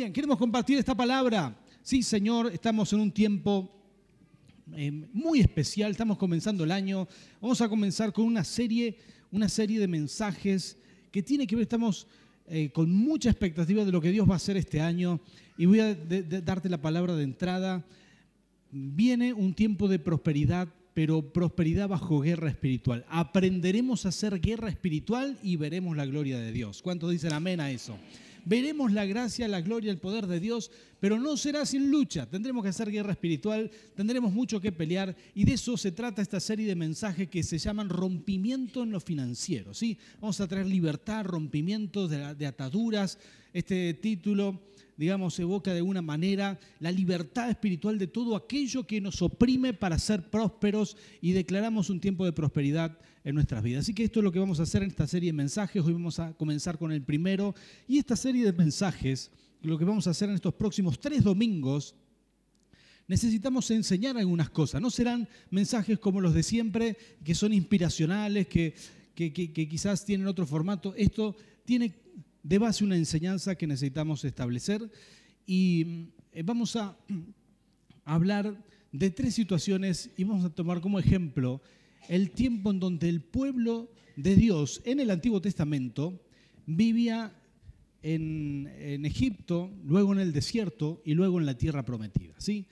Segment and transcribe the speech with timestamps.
[0.00, 1.54] bien, queremos compartir esta palabra.
[1.82, 3.70] Sí, Señor, estamos en un tiempo
[4.74, 7.06] eh, muy especial, estamos comenzando el año.
[7.38, 8.96] Vamos a comenzar con una serie,
[9.30, 10.78] una serie de mensajes
[11.10, 12.06] que tiene que ver, estamos
[12.46, 15.20] eh, con mucha expectativa de lo que Dios va a hacer este año.
[15.58, 17.84] Y voy a darte la palabra de entrada.
[18.70, 23.04] Viene un tiempo de prosperidad, pero prosperidad bajo guerra espiritual.
[23.10, 26.80] Aprenderemos a hacer guerra espiritual y veremos la gloria de Dios.
[26.80, 27.98] ¿Cuántos dicen amén a eso?
[28.50, 32.28] Veremos la gracia, la gloria, el poder de Dios, pero no será sin lucha.
[32.28, 36.40] Tendremos que hacer guerra espiritual, tendremos mucho que pelear y de eso se trata esta
[36.40, 39.72] serie de mensajes que se llaman rompimiento en lo financiero.
[39.72, 39.96] ¿sí?
[40.20, 43.20] Vamos a traer libertad, rompimiento de, de ataduras.
[43.52, 44.60] Este título
[45.00, 49.98] digamos, evoca de alguna manera la libertad espiritual de todo aquello que nos oprime para
[49.98, 53.80] ser prósperos y declaramos un tiempo de prosperidad en nuestras vidas.
[53.86, 55.82] Así que esto es lo que vamos a hacer en esta serie de mensajes.
[55.82, 57.54] Hoy vamos a comenzar con el primero.
[57.88, 59.30] Y esta serie de mensajes,
[59.62, 61.94] lo que vamos a hacer en estos próximos tres domingos,
[63.08, 64.82] necesitamos enseñar algunas cosas.
[64.82, 68.74] No serán mensajes como los de siempre, que son inspiracionales, que,
[69.14, 70.92] que, que quizás tienen otro formato.
[70.94, 71.34] Esto
[71.64, 71.94] tiene
[72.50, 74.90] de base una enseñanza que necesitamos establecer
[75.46, 76.96] y eh, vamos a
[78.04, 81.62] hablar de tres situaciones y vamos a tomar como ejemplo
[82.08, 86.20] el tiempo en donde el pueblo de Dios en el Antiguo Testamento
[86.66, 87.32] vivía
[88.02, 88.66] en,
[89.06, 92.34] Egipto, luego en el desierto y luego en la tierra prometida.
[92.38, 92.66] ¿sí?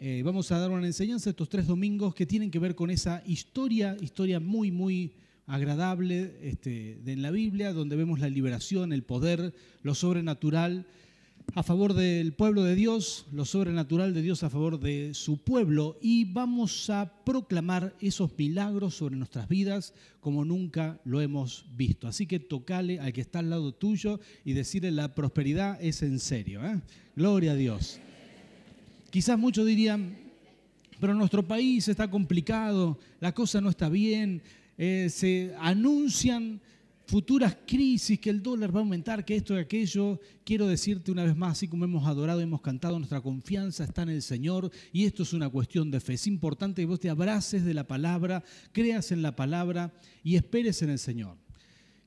[0.00, 3.22] Eh, vamos a dar una enseñanza estos tres domingos que tienen que ver con esa
[3.26, 5.12] historia, historia muy, muy
[5.46, 10.86] agradable este, de, en la Biblia, donde vemos la liberación, el poder, lo sobrenatural
[11.54, 15.98] a favor del pueblo de Dios, lo sobrenatural de Dios a favor de su pueblo
[16.00, 22.08] y vamos a proclamar esos milagros sobre nuestras vidas como nunca lo hemos visto.
[22.08, 26.20] Así que tocale al que está al lado tuyo y decirle la prosperidad es en
[26.20, 26.64] serio.
[26.64, 26.80] ¿eh?
[27.16, 28.00] Gloria a Dios.
[29.10, 30.16] Quizás muchos dirían,
[31.00, 34.42] pero nuestro país está complicado, la cosa no está bien,
[34.84, 36.60] eh, se anuncian
[37.06, 40.18] futuras crisis, que el dólar va a aumentar, que esto y aquello.
[40.42, 44.08] Quiero decirte una vez más, así como hemos adorado, hemos cantado, nuestra confianza está en
[44.08, 46.14] el Señor y esto es una cuestión de fe.
[46.14, 49.94] Es importante que vos te abraces de la palabra, creas en la palabra
[50.24, 51.36] y esperes en el Señor.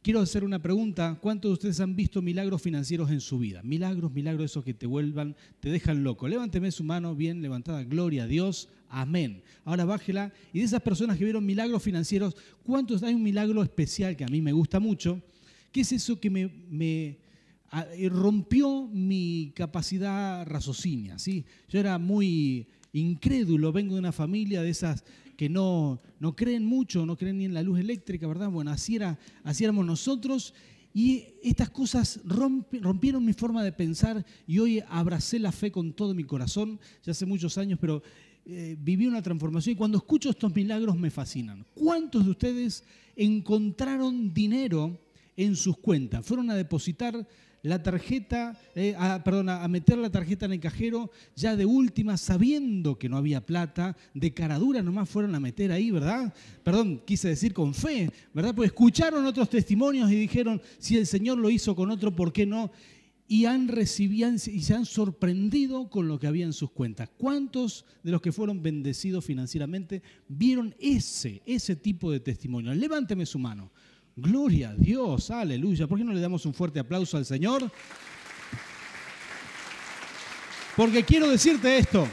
[0.06, 1.18] Quiero hacer una pregunta.
[1.20, 3.64] ¿Cuántos de ustedes han visto milagros financieros en su vida?
[3.64, 6.28] Milagros, milagros esos que te vuelvan, te dejan loco.
[6.28, 7.84] Levánteme su mano bien levantada.
[7.84, 8.70] Gloria a Dios.
[8.88, 9.42] Amén.
[9.64, 10.32] Ahora bájela.
[10.54, 14.28] Y de esas personas que vieron milagros financieros, ¿cuántos hay un milagro especial que a
[14.28, 15.24] mí me gusta mucho?
[15.72, 17.18] ¿Qué es eso que me, me
[18.12, 21.18] rompió mi capacidad raciocinia?
[21.18, 21.46] ¿sí?
[21.68, 25.04] Yo era muy incrédulo, vengo de una familia de esas
[25.36, 28.50] que no, no creen mucho, no creen ni en la luz eléctrica, ¿verdad?
[28.50, 30.54] Bueno, así, era, así éramos nosotros.
[30.94, 36.14] Y estas cosas rompieron mi forma de pensar y hoy abracé la fe con todo
[36.14, 38.02] mi corazón, ya hace muchos años, pero
[38.46, 41.66] eh, viví una transformación y cuando escucho estos milagros me fascinan.
[41.74, 42.86] ¿Cuántos de ustedes
[43.18, 44.98] encontraron dinero
[45.36, 46.26] en sus cuentas?
[46.26, 47.28] Fueron a depositar
[47.66, 53.00] la tarjeta, eh, perdón, a meter la tarjeta en el cajero ya de última, sabiendo
[53.00, 56.32] que no había plata, de caradura nomás fueron a meter ahí, ¿verdad?
[56.64, 58.54] Perdón, quise decir con fe, ¿verdad?
[58.54, 62.46] Pues escucharon otros testimonios y dijeron, si el Señor lo hizo con otro, ¿por qué
[62.46, 62.72] no?
[63.28, 67.10] y han recibido y se han sorprendido con lo que había en sus cuentas.
[67.18, 72.76] ¿Cuántos de los que fueron bendecidos financieramente vieron ese, ese tipo de testimonio?
[72.76, 73.72] Levánteme su mano.
[74.18, 75.88] Gloria a Dios, aleluya.
[75.88, 77.70] ¿Por qué no le damos un fuerte aplauso al Señor?
[80.78, 82.08] Porque quiero decirte esto.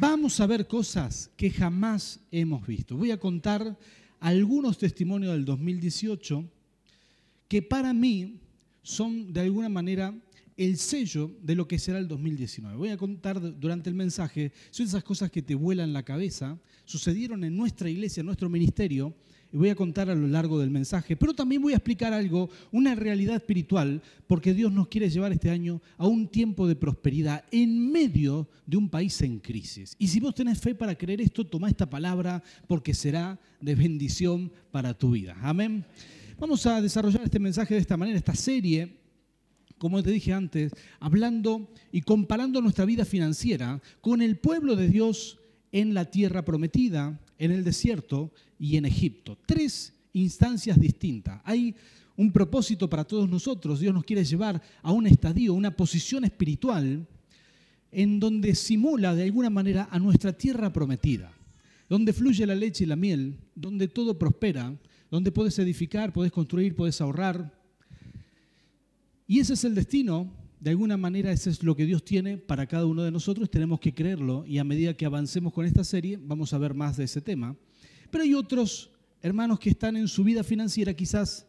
[0.00, 2.96] Vamos a ver cosas que jamás hemos visto.
[2.96, 3.76] Voy a contar
[4.20, 6.42] algunos testimonios del 2018
[7.46, 8.40] que para mí
[8.82, 10.14] son de alguna manera
[10.56, 12.76] el sello de lo que será el 2019.
[12.76, 17.44] Voy a contar durante el mensaje, son esas cosas que te vuelan la cabeza, sucedieron
[17.44, 19.14] en nuestra iglesia, en nuestro ministerio,
[19.52, 22.50] y voy a contar a lo largo del mensaje, pero también voy a explicar algo,
[22.72, 27.44] una realidad espiritual, porque Dios nos quiere llevar este año a un tiempo de prosperidad
[27.52, 29.94] en medio de un país en crisis.
[29.96, 34.50] Y si vos tenés fe para creer esto, toma esta palabra porque será de bendición
[34.72, 35.36] para tu vida.
[35.40, 35.84] Amén.
[36.36, 39.03] Vamos a desarrollar este mensaje de esta manera, esta serie
[39.78, 45.38] como te dije antes, hablando y comparando nuestra vida financiera con el pueblo de Dios
[45.72, 49.36] en la tierra prometida, en el desierto y en Egipto.
[49.46, 51.40] Tres instancias distintas.
[51.44, 51.74] Hay
[52.16, 53.80] un propósito para todos nosotros.
[53.80, 57.06] Dios nos quiere llevar a un estadio, una posición espiritual
[57.90, 61.32] en donde simula de alguna manera a nuestra tierra prometida,
[61.88, 64.76] donde fluye la leche y la miel, donde todo prospera,
[65.10, 67.63] donde puedes edificar, puedes construir, puedes ahorrar,
[69.26, 70.30] Y ese es el destino,
[70.60, 73.80] de alguna manera ese es lo que Dios tiene para cada uno de nosotros, tenemos
[73.80, 77.04] que creerlo y a medida que avancemos con esta serie vamos a ver más de
[77.04, 77.56] ese tema.
[78.10, 78.90] Pero hay otros
[79.22, 81.46] hermanos que están en su vida financiera quizás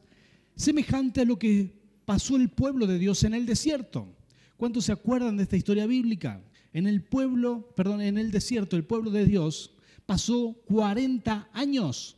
[0.56, 1.74] semejante a lo que
[2.06, 4.08] pasó el pueblo de Dios en el desierto.
[4.58, 6.42] ¿Cuántos se acuerdan de esta historia bíblica?
[6.72, 9.76] En el pueblo, perdón, en el desierto, el pueblo de Dios
[10.06, 12.18] pasó 40 años.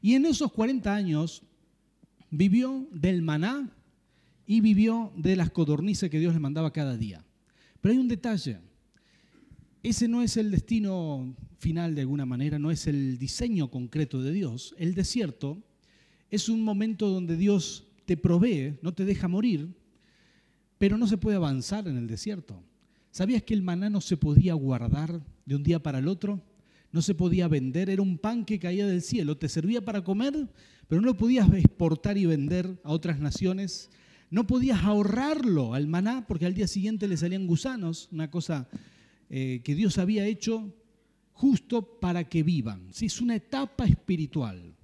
[0.00, 1.42] Y en esos 40 años
[2.30, 3.75] vivió del maná
[4.46, 7.24] y vivió de las codornices que Dios le mandaba cada día.
[7.80, 8.58] Pero hay un detalle.
[9.82, 14.32] Ese no es el destino final de alguna manera, no es el diseño concreto de
[14.32, 14.74] Dios.
[14.78, 15.62] El desierto
[16.30, 19.68] es un momento donde Dios te provee, no te deja morir,
[20.78, 22.62] pero no se puede avanzar en el desierto.
[23.10, 26.42] ¿Sabías que el maná no se podía guardar de un día para el otro?
[26.92, 30.48] No se podía vender, era un pan que caía del cielo, te servía para comer,
[30.88, 33.90] pero no lo podías exportar y vender a otras naciones.
[34.30, 38.68] No podías ahorrarlo al maná porque al día siguiente le salían gusanos, una cosa
[39.30, 40.74] eh, que Dios había hecho
[41.32, 42.88] justo para que vivan.
[42.92, 44.74] Sí, es una etapa espiritual.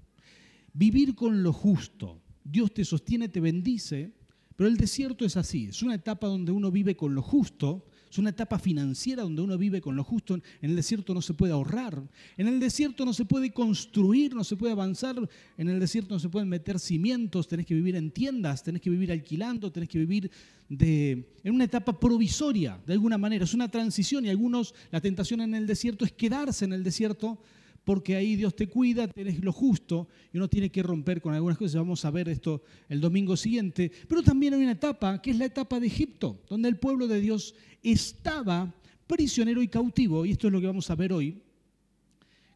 [0.73, 2.21] Vivir con lo justo.
[2.44, 4.12] Dios te sostiene, te bendice,
[4.56, 5.67] pero el desierto es así.
[5.67, 9.56] Es una etapa donde uno vive con lo justo, es una etapa financiera donde uno
[9.56, 10.35] vive con lo justo.
[10.35, 12.03] En el desierto no se puede ahorrar.
[12.37, 15.17] En el desierto no se puede construir, no se puede avanzar.
[15.56, 17.49] En el desierto no se pueden meter cimientos.
[17.49, 20.31] Tenés que vivir en tiendas, tenés que vivir alquilando, tenés que vivir
[20.69, 23.44] de, en una etapa provisoria, de alguna manera.
[23.44, 27.38] Es una transición y algunos, la tentación en el desierto es quedarse en el desierto
[27.84, 31.58] porque ahí Dios te cuida, tenés lo justo y uno tiene que romper con algunas
[31.58, 31.76] cosas.
[31.76, 33.90] Vamos a ver esto el domingo siguiente.
[34.08, 37.20] Pero también hay una etapa que es la etapa de Egipto, donde el pueblo de
[37.20, 38.73] Dios estaba
[39.06, 41.43] prisionero y cautivo, y esto es lo que vamos a ver hoy,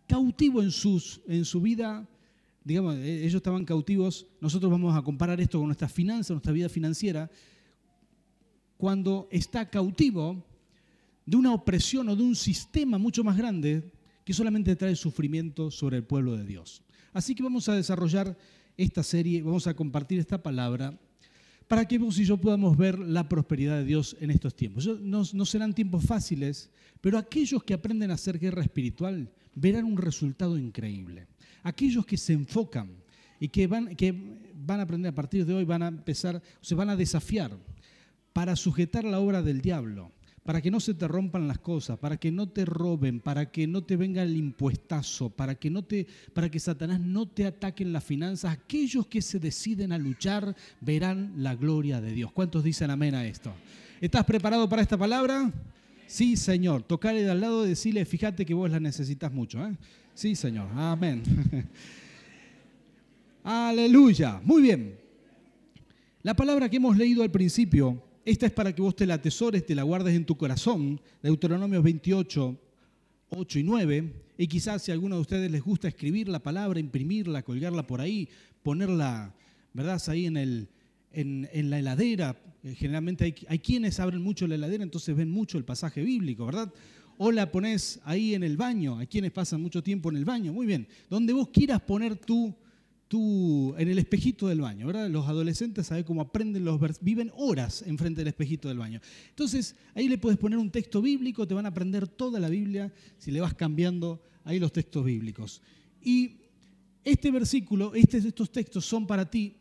[0.07, 2.09] cautivo en, sus, en su vida,
[2.65, 6.69] digamos, e, ellos estaban cautivos, nosotros vamos a comparar esto con nuestra finanza, nuestra vida
[6.69, 7.31] financiera,
[8.77, 10.45] cuando está cautivo
[11.25, 13.91] de una opresión o de un sistema mucho más grande
[14.27, 16.83] que solamente trae sufrimiento sobre el pueblo de Dios.
[17.13, 18.37] Así que vamos a desarrollar
[18.77, 20.99] esta serie, vamos a compartir esta palabra
[21.69, 24.85] para que vos y yo podamos ver la prosperidad de Dios en estos tiempos.
[25.01, 26.71] No, serán tiempos fáciles,
[27.01, 31.29] pero aquellos que aprenden a hacer guerra espiritual verán un resultado increíble.
[31.63, 32.91] Aquellos que se enfocan
[33.39, 34.13] y que van, que
[34.57, 37.57] van a aprender a partir de hoy, van a empezar, se van a desafiar
[38.33, 40.11] para sujetar la obra del diablo,
[40.47, 43.67] para que no se te rompan las cosas, para que no te roben, para que
[43.67, 47.83] no te venga el impuestazo, para que, no te, para que Satanás no te ataque
[47.83, 48.53] en las finanzas.
[48.53, 52.31] Aquellos que se deciden a luchar verán la gloria de Dios.
[52.31, 53.53] ¿Cuántos dicen amén a esto?
[54.01, 55.53] ¿Estás preparado para esta palabra?
[56.07, 56.85] Sí, Señor.
[56.85, 59.67] Tocarle de al lado y decirle, fíjate que vos la necesitas mucho.
[59.67, 59.77] ¿eh?
[60.15, 60.69] Sí, Señor.
[60.77, 61.25] Amén.
[63.43, 64.41] Aleluya.
[64.45, 64.97] Muy bien.
[66.23, 69.65] La palabra que hemos leído al principio esta es para que vos te la atesores,
[69.65, 71.01] te la guardes en tu corazón.
[71.23, 72.59] Deuteronomios 28,
[73.31, 74.13] 8 y 9.
[74.37, 78.01] Y quizás si a alguno de ustedes les gusta escribir la palabra, imprimirla, colgarla por
[78.01, 78.29] ahí,
[78.65, 79.33] ponerla,
[79.73, 80.03] ¿verdad?
[80.09, 80.69] Ahí en, el,
[81.13, 82.37] en, la heladera.
[82.65, 86.47] Eh, generalmente hay, hay, quienes abren mucho la heladera, entonces ven mucho el pasaje bíblico,
[86.47, 86.75] ¿verdad?
[87.19, 88.99] O la pones ahí en el baño.
[88.99, 90.53] Hay quienes pasan mucho tiempo en el baño.
[90.53, 90.89] Muy bien.
[91.09, 92.53] Donde vos quieras poner tu
[93.09, 95.09] tú en el espejito del baño, ¿verdad?
[95.09, 99.01] Los adolescentes saben cómo aprenden los viven horas enfrente del espejito del baño.
[99.29, 102.93] Entonces, ahí le puedes poner un texto bíblico, te van a aprender toda la Biblia
[103.19, 105.63] si le vas cambiando ahí los textos bíblicos.
[106.03, 106.37] Y
[107.05, 109.55] este versículo, este, estos textos son para ti,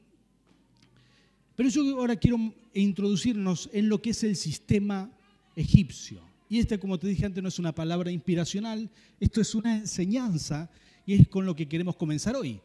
[1.55, 5.09] pero yo ahora quiero introducirnos en lo que es el sistema
[5.55, 6.21] egipcio.
[6.49, 8.89] Y este, como te dije antes, no es una palabra inspiracional,
[9.19, 10.69] esto es una enseñanza
[11.05, 12.59] y es con lo que queremos comenzar hoy.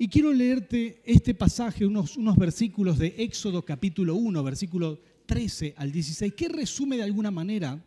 [0.00, 5.90] Y quiero leerte este pasaje, unos, unos versículos de Éxodo capítulo 1, versículo 13 al
[5.90, 7.82] 16, que resume de alguna manera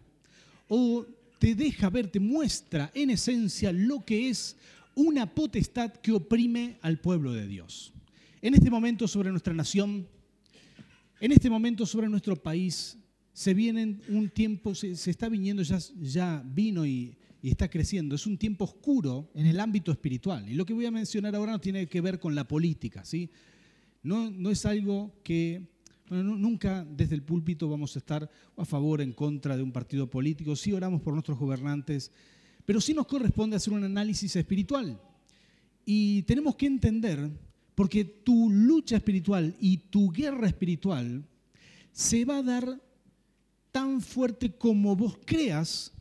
[0.68, 1.06] o
[1.40, 4.58] te deja ver, te muestra en esencia lo que es
[4.94, 7.94] una potestad que oprime al pueblo de Dios.
[8.42, 10.06] En este momento sobre nuestra nación,
[11.22, 12.98] en este momento sobre nuestro país,
[13.32, 18.16] se viene un tiempo, se, está viniendo, ya, ya vino y y está creciendo.
[18.16, 20.48] Es un tiempo oscuro en el ámbito espiritual.
[20.48, 23.04] Y lo que voy a mencionar ahora no tiene que ver con la política.
[23.04, 23.30] ¿sí?
[24.04, 25.70] No, no es algo que...
[26.10, 30.10] Nunca desde el púlpito vamos a estar a favor o en contra de un partido
[30.10, 30.58] político.
[30.58, 32.12] Sí oramos por nuestros gobernantes,
[32.66, 35.00] pero sí nos corresponde hacer un análisis espiritual.
[35.86, 37.32] Y tenemos que entender,
[37.76, 41.24] porque tu lucha espiritual y tu guerra espiritual
[41.94, 42.82] se va a dar
[43.72, 45.94] tan fuerte como vos creas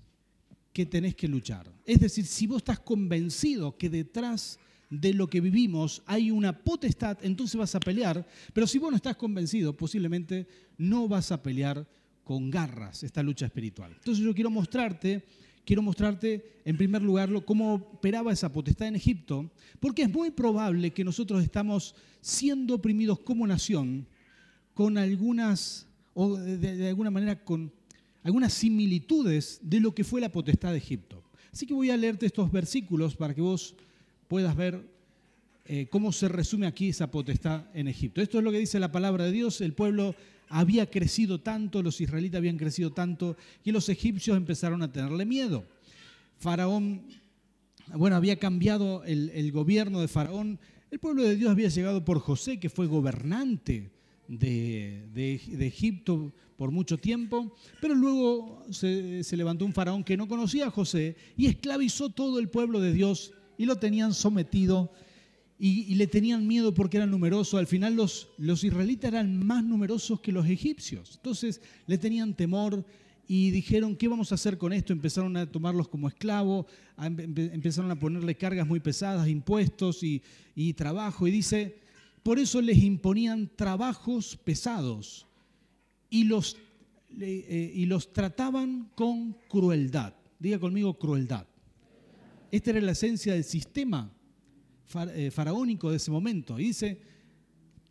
[0.73, 1.73] que tenés que luchar.
[1.85, 4.59] Es decir, si vos estás convencido que detrás
[4.91, 8.97] de lo que vivimos hay una potestad, entonces vas a pelear, pero si vos no
[8.97, 10.47] estás convencido, posiblemente
[10.79, 11.87] no vas a pelear
[12.25, 13.93] con garras esta lucha espiritual.
[13.97, 15.25] Entonces yo quiero mostrarte,
[15.65, 20.93] quiero mostrarte en primer lugar cómo operaba esa potestad en Egipto, porque es muy probable
[20.93, 24.07] que nosotros estamos siendo oprimidos como nación
[24.75, 27.73] con algunas, o de, alguna manera con
[28.23, 31.23] algunas similitudes de lo que fue la potestad de Egipto.
[31.53, 33.75] Así que voy a leerte estos versículos para que vos
[34.29, 34.89] puedas ver
[35.65, 38.21] eh, cómo se resume aquí esa potestad en Egipto.
[38.21, 39.61] Esto es lo que dice la palabra de Dios.
[39.61, 40.15] El pueblo
[40.49, 45.65] había crecido tanto, los israelitas habían crecido tanto, que los egipcios empezaron a tenerle miedo.
[46.39, 47.03] Faraón,
[47.95, 50.59] bueno, había cambiado el, gobierno de Faraón.
[50.91, 53.91] El pueblo de Dios había llegado por José, que fue gobernante
[54.27, 60.67] de, de, Egipto por mucho tiempo, pero luego se, levantó un faraón que no conocía
[60.67, 64.93] a José y esclavizó todo el pueblo de Dios y lo tenían sometido
[65.59, 67.59] y, le tenían miedo porque eran numerosos.
[67.59, 71.12] Al final los, los israelitas eran más numerosos que los egipcios.
[71.14, 72.85] Entonces le tenían temor
[73.26, 74.93] y dijeron, ¿qué vamos a hacer con esto?
[74.93, 76.67] Empezaron a tomarlos como esclavos,
[76.99, 80.21] empezaron a ponerle cargas muy pesadas, impuestos y,
[80.55, 81.26] y trabajo.
[81.26, 81.79] Y dice,
[82.23, 85.26] por eso les imponían trabajos pesados
[86.11, 86.57] y los,
[87.19, 90.14] eh, y los trataban con crueldad.
[90.38, 91.47] Diga conmigo crueldad.
[92.50, 94.12] Esta era la esencia del sistema
[95.14, 96.59] eh, faraónico de ese momento.
[96.59, 97.00] Y dice,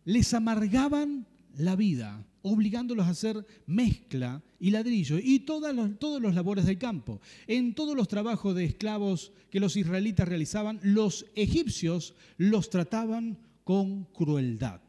[0.03, 1.25] les amargaban
[1.57, 6.77] la vida, obligándolos a hacer mezcla y ladrillo y todas los, todos los labores del
[6.77, 7.21] campo.
[7.47, 14.05] En todos los trabajos de esclavos que los israelitas realizaban, los egipcios los trataban con
[14.05, 14.81] crueldad.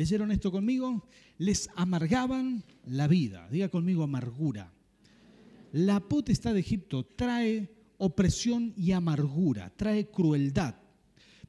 [0.00, 1.06] ¿Leyeron esto conmigo?
[1.36, 3.46] Les amargaban la vida.
[3.50, 4.72] Diga conmigo amargura.
[5.72, 10.74] La potestad de Egipto trae opresión y amargura, trae crueldad.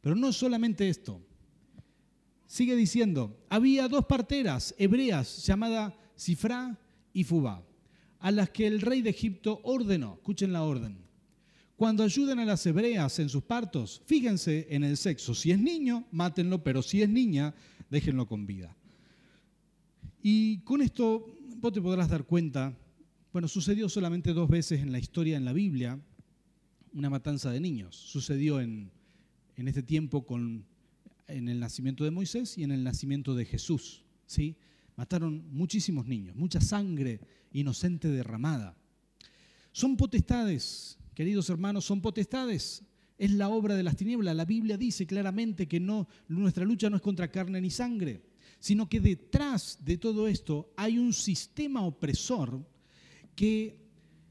[0.02, 1.22] Pero no solamente esto.
[2.46, 6.78] Sigue diciendo, había dos parteras hebreas llamadas Sifra
[7.14, 7.66] y Fubá,
[8.20, 10.98] a las que el rey de Egipto ordenó, escuchen la orden,
[11.82, 15.34] cuando ayuden a las hebreas en sus partos, fíjense en el sexo.
[15.34, 17.56] Si es niño, mátenlo, pero si es niña,
[17.92, 18.76] déjenlo con vida.
[20.24, 22.76] Y con esto vos te podrás dar cuenta,
[23.34, 26.00] bueno, sucedió solamente dos veces en la historia en la Biblia,
[26.94, 27.96] una matanza de niños.
[27.96, 28.92] Sucedió en,
[29.58, 30.66] en este tiempo con,
[31.28, 34.04] en el nacimiento de Moisés y en el nacimiento de Jesús.
[34.26, 34.56] ¿sí?
[34.96, 37.20] Mataron muchísimos niños, mucha sangre
[37.52, 38.76] inocente derramada.
[39.72, 42.84] Son potestades, queridos hermanos, son potestades.
[43.22, 44.36] Es la obra de las tinieblas.
[44.36, 48.24] La Biblia dice claramente que no, nuestra lucha no es contra carne ni sangre,
[48.58, 52.66] sino que detrás de todo esto hay un sistema opresor
[53.36, 53.78] que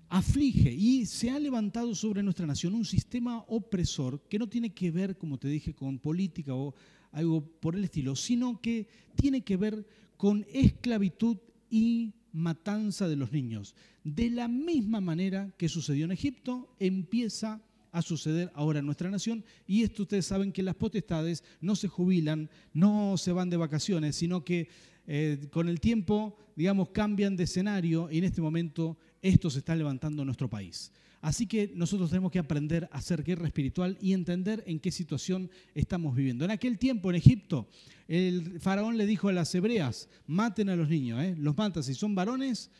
[0.08, 4.90] aflige y se ha levantado sobre nuestra nación un sistema opresor que no tiene que
[4.90, 6.74] ver, como te dije, con política o
[7.12, 11.36] algo por el estilo, sino que tiene que ver con esclavitud
[11.70, 13.76] y matanza de los niños.
[14.02, 19.44] De la misma manera que sucedió en Egipto, empieza a suceder ahora en nuestra nación.
[19.66, 24.16] Y esto ustedes saben que las potestades no se jubilan, no se van de vacaciones,
[24.16, 24.68] sino que
[25.06, 29.74] eh, con el tiempo, digamos, cambian de escenario y en este momento esto se está
[29.74, 30.92] levantando en nuestro país.
[31.20, 35.50] Así que nosotros tenemos que aprender a hacer guerra espiritual y entender en qué situación
[35.74, 36.44] estamos viviendo.
[36.46, 37.68] En aquel tiempo, en Egipto,
[38.08, 41.34] el faraón le dijo a las hebreas, maten a los niños, ¿eh?
[41.38, 42.70] los matan si son varones.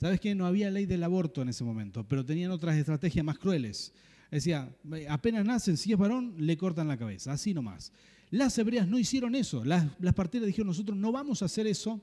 [0.00, 3.38] ¿Sabes que No había ley del aborto en ese momento, pero tenían otras estrategias más
[3.38, 3.92] crueles.
[4.30, 4.72] Decía,
[5.08, 7.92] apenas nacen, si es varón, le cortan la cabeza, así nomás.
[8.30, 9.64] Las hebreas no hicieron eso.
[9.64, 12.00] Las, las parteras dijeron, nosotros no vamos a hacer eso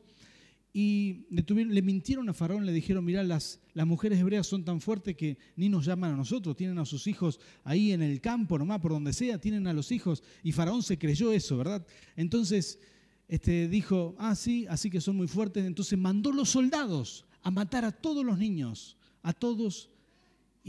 [0.79, 5.15] y le, mintieron a Faraón, le dijeron, mira, las, las mujeres hebreas son tan fuertes
[5.15, 8.79] que ni nos llaman a nosotros, tienen a sus hijos ahí en el campo, nomás,
[8.79, 10.22] por donde sea, tienen a los hijos.
[10.43, 11.84] Y Faraón se creyó eso, ¿verdad?
[12.15, 12.79] Entonces
[13.27, 15.65] este, dijo, ah, sí, así que son muy fuertes.
[15.65, 19.89] Entonces mandó los soldados a matar a todos los niños, a todos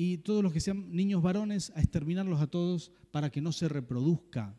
[0.00, 3.68] y todos los que sean niños varones, a exterminarlos a todos para que no se
[3.68, 4.54] reproduzca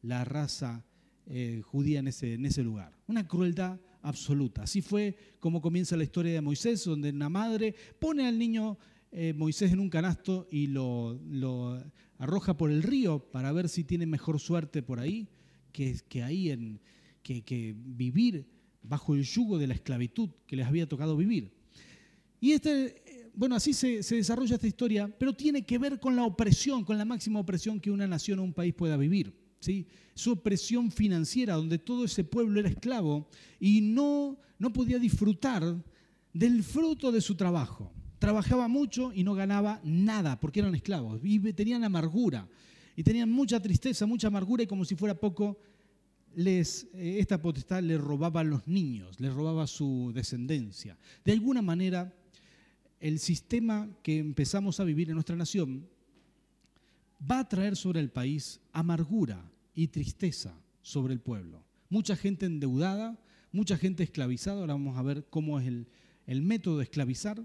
[0.00, 0.86] la raza
[1.26, 2.96] eh, judía en ese, en ese lugar.
[3.06, 4.62] Una crueldad absoluta.
[4.62, 8.78] Así fue como comienza la historia de Moisés, donde una madre pone al niño
[9.12, 11.20] eh, Moisés en un canasto y lo,
[12.16, 15.28] arroja por el río para ver si tiene mejor suerte por ahí
[15.70, 16.80] que, que ahí en,
[17.22, 18.46] que, vivir
[18.82, 21.52] bajo el yugo de la esclavitud que les había tocado vivir.
[22.40, 23.02] Y este,
[23.38, 27.04] bueno, así se, desarrolla esta historia, pero tiene que ver con la opresión, con la
[27.04, 29.32] máxima opresión que una nación o un país pueda vivir.
[30.14, 33.28] Su opresión financiera, donde todo ese pueblo era esclavo
[33.60, 35.62] y no, no podía disfrutar
[36.32, 37.92] del fruto de su trabajo.
[38.18, 42.48] Trabajaba mucho y no ganaba nada porque eran esclavos y tenían amargura.
[42.96, 45.60] y tenían mucha tristeza, mucha amargura y como si fuera poco,
[46.34, 46.64] eh,
[47.18, 50.98] esta potestad le robaba a los niños, les robaba su descendencia.
[51.24, 52.12] De alguna manera,
[53.00, 55.88] el sistema que empezamos a vivir en nuestra nación
[57.30, 61.64] va a traer sobre el país amargura y tristeza sobre el pueblo.
[61.90, 63.18] Mucha gente endeudada,
[63.52, 67.42] mucha gente esclavizada, ahora vamos a ver cómo es el, método de esclavizar,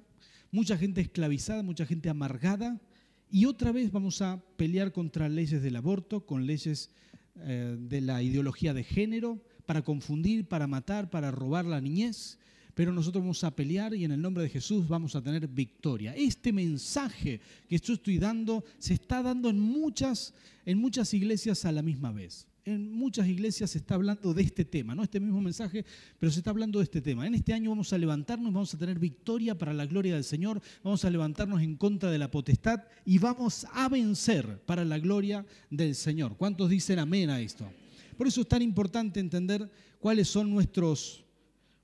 [0.51, 2.81] mucha gente esclavizada, mucha gente amargada,
[3.29, 6.91] y otra vez vamos a pelear contra leyes del aborto, con leyes
[7.39, 12.37] eh, de la ideología de género, para confundir, para matar, para robar la niñez,
[12.73, 16.15] pero nosotros vamos a pelear y en el nombre de Jesús vamos a tener victoria.
[16.15, 20.33] Este mensaje que yo estoy dando se está dando en muchas,
[20.65, 24.65] en muchas iglesias a la misma vez en muchas iglesias se está hablando de este
[24.65, 25.85] tema, no este mismo mensaje,
[26.19, 27.27] pero se está hablando de este tema.
[27.27, 30.61] En este año vamos a levantarnos, vamos a tener victoria para la gloria del Señor,
[30.83, 35.45] vamos a levantarnos en contra de la potestad y vamos a vencer para la gloria
[35.69, 36.37] del Señor.
[36.37, 37.69] ¿Cuántos dicen amén a esto?
[38.17, 41.22] Por eso es tan importante entender cuáles son nuestros,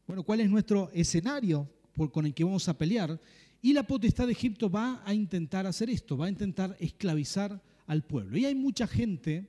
[0.09, 1.69] bueno, cuál es nuestro escenario
[2.11, 3.21] con el que vamos a pelear.
[3.61, 8.01] Y la potestad de Egipto va a intentar hacer esto, va a intentar esclavizar al
[8.01, 8.35] pueblo.
[8.35, 9.45] Y hay mucha gente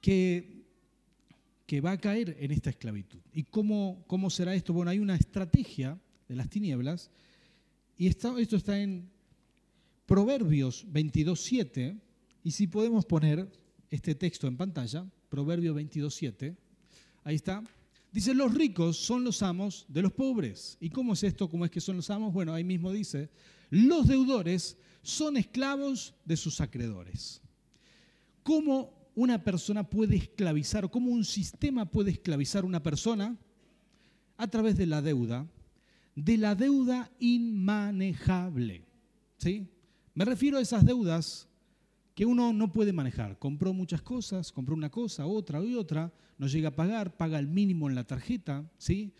[0.00, 0.64] que,
[1.66, 3.18] que va a caer en esta esclavitud.
[3.34, 4.72] ¿Y cómo, cómo será esto?
[4.72, 7.10] Bueno, hay una estrategia de las tinieblas
[7.98, 9.10] y esto, esto está en
[10.06, 12.00] Proverbios 22.7
[12.42, 13.46] y si podemos poner
[13.90, 16.56] este texto en pantalla, Proverbios 22.7,
[17.24, 17.62] ahí está.
[18.12, 20.76] Dice, los ricos son los amos de los pobres.
[20.80, 21.48] ¿Y cómo es esto?
[21.48, 22.32] ¿Cómo es que son los amos?
[22.32, 23.30] Bueno, ahí mismo dice,
[23.70, 27.42] los deudores son esclavos de sus acreedores.
[28.42, 33.36] ¿Cómo una persona puede esclavizar, o cómo un sistema puede esclavizar a una persona
[34.36, 35.44] a través de la deuda,
[36.14, 38.84] de la deuda inmanejable.
[39.36, 39.66] ¿sí?
[40.14, 41.48] Me refiero a esas deudas
[42.18, 43.38] que uno no puede manejar.
[43.38, 47.46] Compró muchas cosas, compró una cosa, otra y otra, no llega a pagar, paga el
[47.46, 49.12] mínimo en la tarjeta, ¿sí?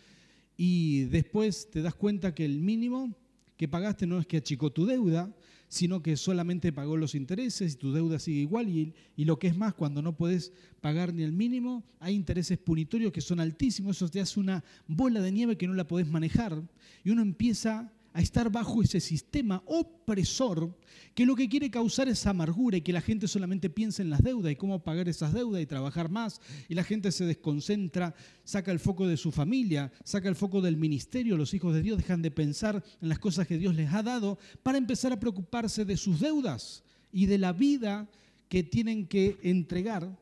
[0.56, 3.14] y después te das cuenta que el mínimo
[3.56, 5.32] que pagaste no es que achicó tu deuda,
[5.68, 8.68] sino que solamente pagó los intereses y tu deuda sigue igual.
[8.68, 8.92] Y,
[9.24, 13.20] lo que es más, cuando no puedes pagar ni el mínimo, hay intereses punitorios que
[13.20, 16.60] son altísimos, eso te hace una bola de nieve que no la podés manejar.
[17.04, 20.76] Y uno empieza a estar bajo ese sistema opresor
[21.14, 24.22] que lo que quiere causar es amargura y que la gente solamente piense en las
[24.22, 28.72] deudas y cómo pagar esas deudas y trabajar más y la gente se desconcentra, saca
[28.72, 32.22] el foco de su familia, saca el foco del ministerio, los hijos de Dios dejan
[32.22, 35.96] de pensar en las cosas que Dios les ha dado para empezar a preocuparse de
[35.96, 38.08] sus deudas y de la vida
[38.48, 40.16] que tienen que entregar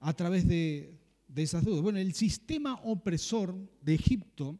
[0.00, 0.94] a través de,
[1.28, 1.82] de esas deudas.
[1.82, 4.58] Bueno, el sistema opresor de Egipto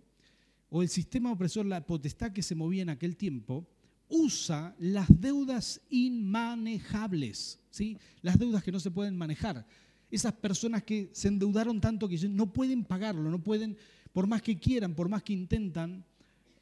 [0.69, 3.67] o el sistema opresor, la potestad que se movía en aquel tiempo,
[4.09, 7.99] usa las deudas inmanejables, ¿sí?
[8.23, 9.67] las deudas que no se pueden manejar.
[10.11, 13.77] Esas personas que se endeudaron tanto que no pueden pagarlo, no pueden,
[14.13, 16.05] por más que quieran, por más que intentan,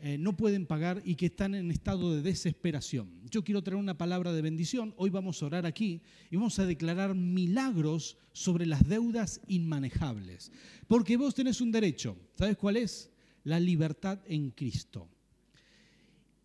[0.00, 3.08] eh, no pueden pagar y que están en estado de desesperación.
[3.30, 4.92] Yo quiero traer una palabra de bendición.
[4.96, 10.52] Hoy vamos a orar aquí y vamos a declarar milagros sobre las deudas inmanejables.
[10.88, 12.18] Porque vos tenés un derecho.
[12.36, 13.13] ¿Sabes cuál es?
[13.44, 15.08] La libertad en Cristo.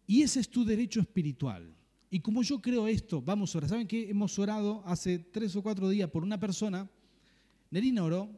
[0.06, 1.74] Y ese es tu derecho espiritual.
[2.10, 3.70] Y como yo creo esto, vamos a orar.
[3.70, 6.90] ¿Saben que hemos orado hace tres o cuatro días por una persona?
[7.72, 8.30] Nerina oró,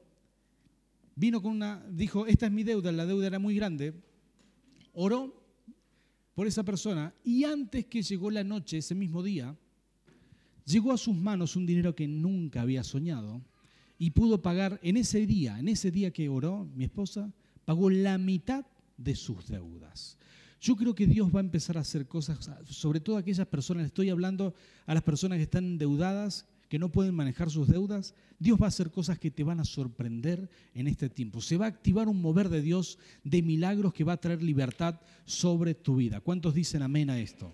[1.15, 3.93] vino con una, dijo, esta es mi deuda, la deuda era muy grande.
[4.93, 5.41] Oró
[6.35, 9.57] por esa persona y antes que llegó la noche, ese mismo día,
[10.65, 13.41] llegó a sus manos un dinero que nunca había soñado
[13.97, 17.31] y pudo pagar en ese día, en ese día que oró mi esposa,
[17.65, 18.65] pagó la mitad
[18.97, 20.17] de sus deudas.
[20.61, 24.09] Yo creo que Dios va a empezar a hacer cosas, sobre todo aquellas personas, estoy
[24.09, 24.53] hablando
[24.85, 28.69] a las personas que están endeudadas, que no pueden manejar sus deudas, Dios va a
[28.69, 31.41] hacer cosas que te van a sorprender en este tiempo.
[31.41, 35.01] Se va a activar un mover de Dios de milagros que va a traer libertad
[35.25, 36.21] sobre tu vida.
[36.21, 37.53] ¿Cuántos dicen amén a esto?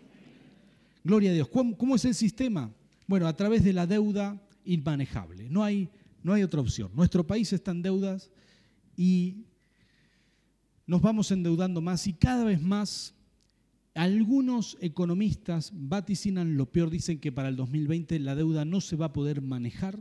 [1.03, 1.47] Gloria a Dios.
[1.47, 2.71] ¿Cómo, es el sistema?
[3.07, 5.49] Bueno, a través de la deuda inmanejable.
[5.49, 5.89] No hay,
[6.21, 6.91] no hay otra opción.
[6.93, 8.29] Nuestro país está en deudas
[8.95, 9.46] y
[10.87, 13.13] nos vamos endeudando más y cada vez más
[13.93, 19.07] algunos economistas vaticinan lo peor, dicen que para el 2020 la deuda no se va
[19.07, 19.99] a poder manejar,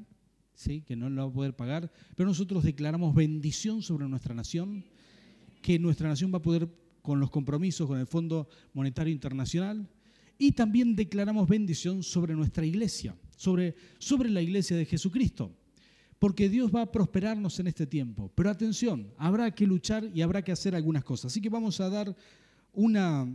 [0.55, 0.83] ¿sí?
[0.83, 4.85] que no la va a poder pagar, pero nosotros declaramos bendición sobre nuestra nación,
[5.61, 6.68] que nuestra nación va a poder
[7.03, 9.88] con los compromisos con el Fondo Monetario Internacional
[10.38, 15.53] y también declaramos bendición sobre nuestra iglesia, sobre, sobre la iglesia de Jesucristo
[16.18, 18.31] porque Dios va a prosperarnos en este tiempo.
[18.35, 21.33] Pero atención, habrá que luchar y habrá que hacer algunas cosas.
[21.33, 22.16] Así que vamos a dar
[22.72, 23.29] una,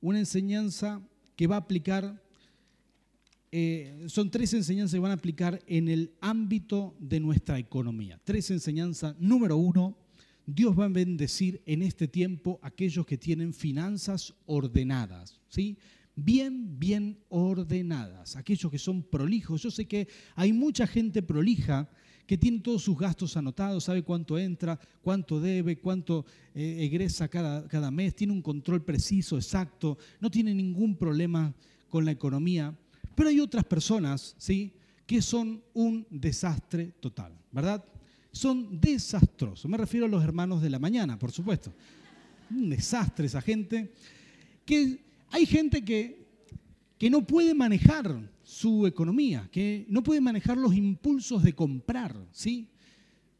[0.00, 1.00] una enseñanza
[1.36, 2.20] que va a aplicar
[3.52, 8.20] eh, son tres enseñanzas que van a aplicar en el ámbito de nuestra economía.
[8.22, 9.16] Tres enseñanzas.
[9.18, 9.96] Número uno,
[10.46, 15.76] Dios va a bendecir en este tiempo a aquellos que tienen finanzas ordenadas, ¿sí?
[16.16, 19.62] Bien, bien ordenadas, aquellos que son prolijos.
[19.62, 21.88] Yo sé que hay mucha gente prolija
[22.26, 27.66] que tiene todos sus gastos anotados, sabe cuánto entra, cuánto debe, cuánto eh, egresa cada,
[27.66, 31.52] cada mes, tiene un control preciso, exacto, no tiene ningún problema
[31.88, 32.72] con la economía.
[33.16, 34.72] Pero hay otras personas, ¿sí?
[35.06, 37.84] Que son un desastre total, ¿verdad?
[38.30, 39.68] Son desastrosos.
[39.68, 41.74] Me refiero a los hermanos de la mañana, por supuesto.
[42.50, 43.92] Un desastre esa gente.
[44.64, 46.26] Que hay gente que,
[46.98, 52.68] que no puede manejar su economía, que no puede manejar los impulsos de comprar, ¿sí?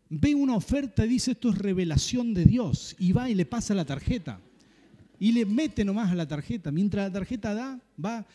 [0.09, 3.75] Ve una oferta y dice esto es revelación de Dios y va y le pasa
[3.75, 4.41] la tarjeta
[5.19, 6.73] y le mete nomás a la tarjeta.
[6.73, 8.27] Mientras la tarjeta da, va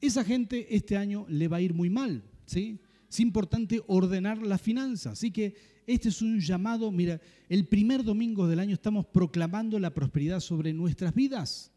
[0.00, 2.78] esa gente este año le va a ir muy mal, ¿sí?
[3.08, 5.14] Es importante ordenar las finanzas.
[5.14, 5.54] Así que
[5.86, 10.72] este es un llamado, mira, el primer domingo del año estamos proclamando la prosperidad sobre
[10.72, 11.72] nuestras vidas.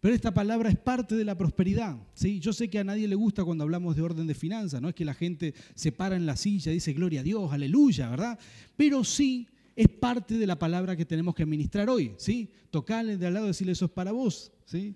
[0.00, 1.96] Pero esta palabra es parte de la prosperidad.
[2.14, 2.38] ¿sí?
[2.38, 4.94] Yo sé que a nadie le gusta cuando hablamos de orden de finanzas, no es
[4.94, 8.38] que la gente se para en la silla y dice gloria a Dios, aleluya, ¿verdad?
[8.76, 12.12] Pero sí es parte de la palabra que tenemos que ministrar hoy.
[12.16, 12.48] ¿sí?
[12.70, 14.52] Tocarle de al lado y decirle eso es para vos.
[14.66, 14.94] ¿sí?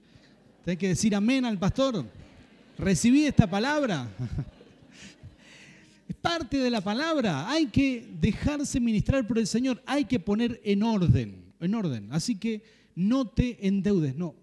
[0.65, 2.05] Tienes que decir amén al pastor
[2.79, 4.09] recibí esta palabra.
[6.09, 7.49] Es parte de la palabra.
[7.49, 9.83] Hay que dejarse ministrar por el Señor.
[9.87, 12.09] Hay que poner en orden, en orden.
[12.11, 12.63] Así que
[12.95, 14.15] no te endeudes.
[14.17, 14.35] No.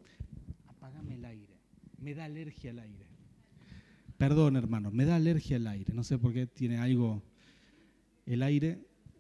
[2.01, 3.05] Me da alergia al aire.
[4.17, 5.93] Perdón, hermano, me da alergia al aire.
[5.93, 7.23] No sé por qué tiene algo
[8.25, 8.79] el aire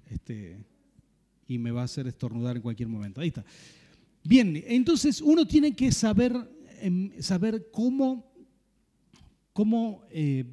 [0.09, 0.57] este,
[1.47, 3.21] y me va a hacer estornudar en cualquier momento.
[3.21, 3.45] Ahí está.
[4.23, 6.33] Bien, entonces uno tiene que saber,
[6.81, 8.29] em, saber cómo
[9.59, 10.45] cómo eh,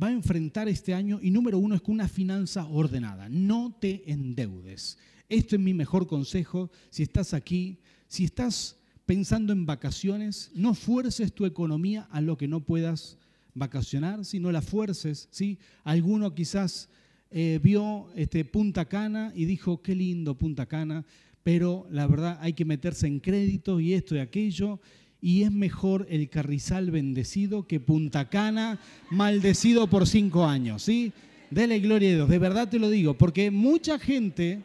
[0.00, 3.28] va a enfrentar este año y número uno es con una finanza ordenada.
[3.28, 4.98] No te endeudes.
[5.28, 6.70] Esto es mi mejor consejo.
[6.90, 12.48] Si estás aquí, si estás pensando en vacaciones, no fuerces tu economía a lo que
[12.48, 13.16] no puedas
[13.54, 15.28] vacacionar, sino la fuerces.
[15.30, 15.58] ¿sí?
[15.84, 16.88] Alguno quizás
[17.30, 21.04] eh, vio este, Punta Cana y dijo, qué lindo Punta Cana,
[21.42, 24.80] pero la verdad hay que meterse en crédito y esto y aquello
[25.20, 28.78] y es mejor el carrizal bendecido que Punta Cana
[29.10, 31.12] maldecido por cinco años, ¿sí?
[31.50, 34.62] Dele gloria a Dios, de verdad te lo digo, porque mucha gente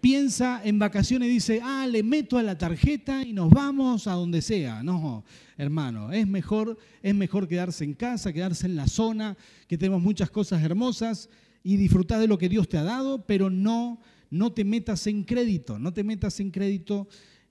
[0.00, 4.12] piensa en vacaciones y dice, ah, le meto a la tarjeta y nos vamos a
[4.12, 4.82] donde sea.
[4.82, 5.24] No,
[5.56, 10.30] hermano, es mejor, es mejor quedarse en casa, quedarse en la zona, que tenemos muchas
[10.30, 11.28] cosas hermosas
[11.62, 15.24] y disfrutar de lo que Dios te ha dado, pero no, no te metas en
[15.24, 17.08] crédito, no te metas en crédito,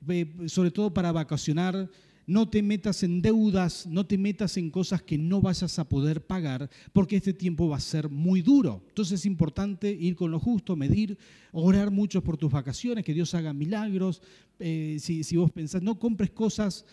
[0.08, 1.90] eh, sobre todo para vacacionar
[2.28, 6.26] no te metas en deudas, no te metas en cosas que no vayas a poder
[6.26, 8.84] pagar, porque este tiempo va a ser muy duro.
[8.90, 11.18] Entonces es importante ir con lo justo, medir,
[11.54, 14.22] orar mucho por tus vacaciones, que Dios haga milagros.
[14.60, 16.86] Eh, si, si vos pensás, no compres cosas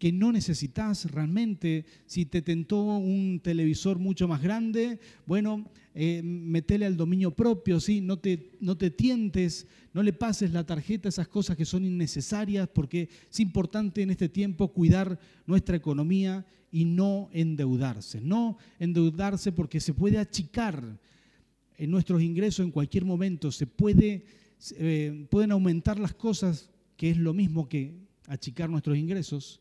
[0.00, 1.84] que no necesitas realmente.
[2.06, 8.00] Si te tentó un televisor mucho más grande, bueno, eh, metele al dominio propio, ¿sí?
[8.00, 11.84] no, te, no te tientes, no le pases la tarjeta a esas cosas que son
[11.84, 18.22] innecesarias, porque es importante en este tiempo cuidar nuestra economía y no endeudarse.
[18.22, 20.98] No endeudarse porque se puede achicar
[21.76, 24.24] en nuestros ingresos en cualquier momento, se puede,
[24.78, 29.60] eh, pueden aumentar las cosas, que es lo mismo que achicar nuestros ingresos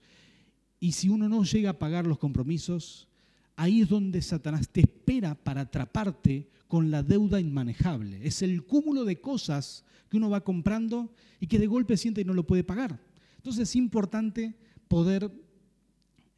[0.80, 3.08] y si uno no llega a pagar los compromisos,
[3.56, 8.26] ahí es donde Satanás te espera para atraparte con la deuda inmanejable.
[8.26, 12.26] Es el cúmulo de cosas que uno va comprando y que de golpe siente y
[12.26, 13.00] no lo puede pagar.
[13.38, 14.56] Entonces es importante
[14.88, 15.32] poder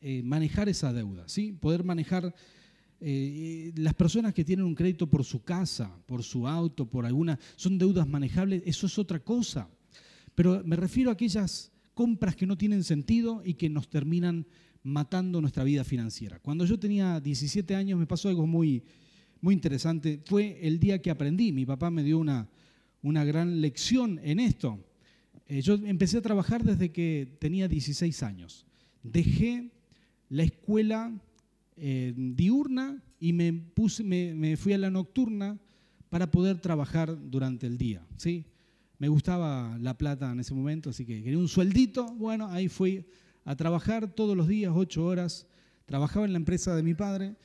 [0.01, 1.51] eh, manejar esa deuda, ¿sí?
[1.51, 2.33] poder manejar
[2.99, 7.39] eh, las personas que tienen un crédito por su casa, por su auto, por alguna,
[7.55, 9.69] son deudas manejables, eso es otra cosa.
[10.35, 11.70] Pero me refiero a aquellas
[12.01, 14.47] compras que no tienen sentido y que nos terminan
[14.81, 16.39] matando nuestra vida financiera.
[16.39, 18.83] Cuando yo tenía 17 años me pasó algo muy,
[19.39, 20.19] muy interesante.
[20.25, 21.51] Fue el día que aprendí.
[21.51, 22.49] Mi papá me dio una,
[23.03, 24.83] una gran lección en esto.
[25.45, 28.65] Eh, yo empecé a trabajar desde que tenía 16 años.
[29.03, 29.69] Dejé
[30.29, 31.13] la escuela
[31.77, 35.59] diurna y me, puse, me, fui a la nocturna
[36.09, 38.03] para poder trabajar durante el día.
[38.17, 38.45] ¿sí?
[39.01, 42.13] Me gustaba la plata en ese momento, así que quería un sueldito.
[42.13, 43.03] Bueno, ahí fui
[43.45, 45.47] a trabajar todos los días, ocho horas.
[45.87, 47.35] Trabajaba en la empresa de mi padre.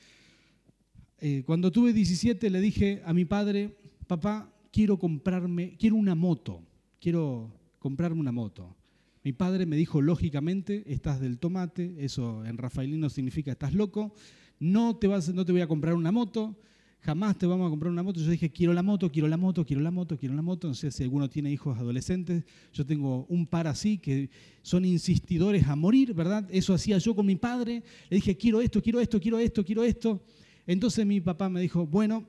[1.19, 6.61] Eh, cuando tuve 17 le dije a mi padre, papá, quiero comprarme, quiero una moto,
[7.01, 8.75] quiero comprarme una moto.
[9.23, 14.13] Mi padre me dijo, lógicamente, estás del tomate, eso en rafaelino significa estás loco,
[14.59, 16.55] no te, vas, no te voy a comprar una moto,
[16.99, 18.19] jamás te vamos a comprar una moto.
[18.19, 20.67] Yo dije, quiero la moto, quiero la moto, quiero la moto, quiero la moto.
[20.67, 22.43] No sé si alguno tiene hijos adolescentes.
[22.73, 24.29] Yo tengo un par así que
[24.61, 26.47] son insistidores a morir, ¿verdad?
[26.51, 27.83] Eso hacía yo con mi padre.
[28.09, 30.21] Le dije, quiero esto, quiero esto, quiero esto, quiero esto.
[30.65, 32.25] Entonces mi papá me dijo, bueno,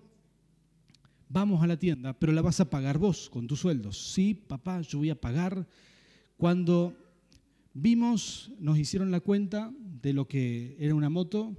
[1.28, 3.92] vamos a la tienda, pero la vas a pagar vos con tu sueldo.
[3.92, 5.66] Sí, papá, yo voy a pagar.
[6.36, 6.94] Cuando
[7.74, 11.54] vimos, nos hicieron la cuenta de lo que era una moto,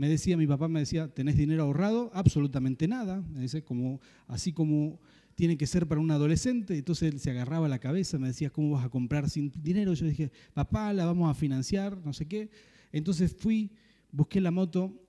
[0.00, 2.10] me decía, mi papá me decía, ¿tenés dinero ahorrado?
[2.14, 3.20] Absolutamente nada.
[3.34, 4.98] Me dice, como, así como
[5.34, 6.78] tiene que ser para un adolescente.
[6.78, 9.92] Entonces él se agarraba la cabeza, me decía, ¿cómo vas a comprar sin dinero?
[9.92, 12.48] Yo dije, papá, la vamos a financiar, no sé qué.
[12.92, 13.72] Entonces fui,
[14.10, 15.06] busqué la moto,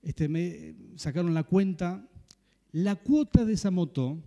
[0.00, 2.08] este, me sacaron la cuenta.
[2.70, 4.18] La cuota de esa moto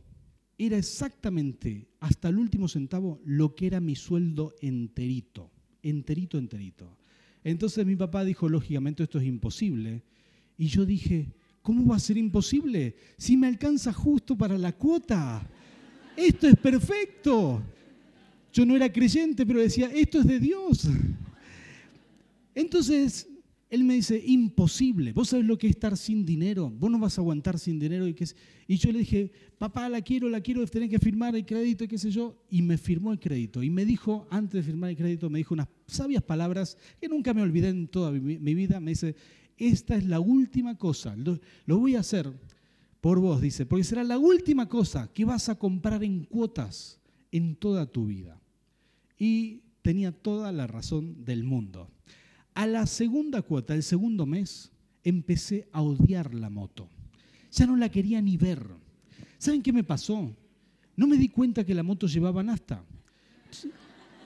[0.59, 5.49] era exactamente, hasta el último centavo, lo que era mi sueldo enterito,
[5.81, 6.95] enterito, enterito.
[7.45, 10.01] Entonces mi papá dijo, lógicamente esto es imposible.
[10.57, 11.27] Y yo dije,
[11.61, 12.95] ¿cómo va a ser imposible?
[13.19, 15.47] Si me alcanza justo para la cuota.
[16.17, 17.61] Esto es perfecto.
[18.51, 20.89] Yo no era creyente, pero decía, esto es de Dios.
[22.55, 23.27] Entonces
[23.69, 27.17] él me dice, imposible, vos sabés lo que es estar sin dinero, vos no vas
[27.17, 28.07] a aguantar sin dinero.
[28.07, 28.15] Y,
[28.67, 31.87] y yo le dije, papá, la quiero, la quiero, tenés que firmar el crédito y
[31.87, 32.37] qué sé yo.
[32.49, 33.63] Y me firmó el crédito.
[33.63, 37.33] Y me dijo, antes de firmar el crédito, me dijo unas sabias palabras que nunca
[37.33, 38.79] me olvidé en toda mi, vida.
[38.79, 39.15] Me dice,
[39.57, 42.31] esta es la última cosa, lo, lo voy a hacer
[43.01, 46.99] por vos, dice, porque será la última cosa que vas a comprar en cuotas
[47.31, 48.41] en toda tu vida.
[49.17, 51.89] Y tenía toda la razón del mundo.
[52.55, 54.71] A la segunda cuota, el segundo mes,
[55.03, 56.89] empecé a odiar la moto.
[57.51, 58.65] Ya no la quería ni ver.
[59.37, 60.33] ¿Saben qué me pasó?
[60.95, 62.81] No me di cuenta que la moto llevaba nafta.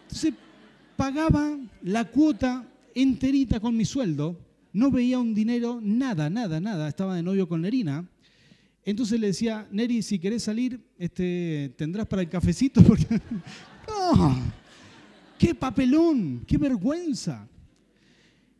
[0.03, 0.35] Entonces,
[0.95, 4.39] pagaba la cuota enterita con mi sueldo,
[4.73, 6.87] no veía un dinero, nada, nada, nada.
[6.87, 8.07] Estaba de novio con Nerina.
[8.85, 12.81] Entonces le decía, Neri, si querés salir, este, tendrás para el cafecito.
[13.87, 14.37] ¡No!
[15.39, 16.43] ¡Qué papelón!
[16.45, 17.47] ¡Qué vergüenza!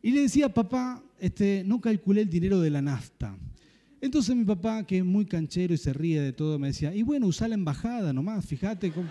[0.02, 3.36] Y le decía, papá, este, no calculé el dinero de la nafta.
[4.00, 7.02] Entonces mi papá, que es muy canchero y se ríe de todo, me decía, y
[7.02, 8.90] bueno, usa la embajada nomás, fíjate.
[8.92, 9.10] Cómo...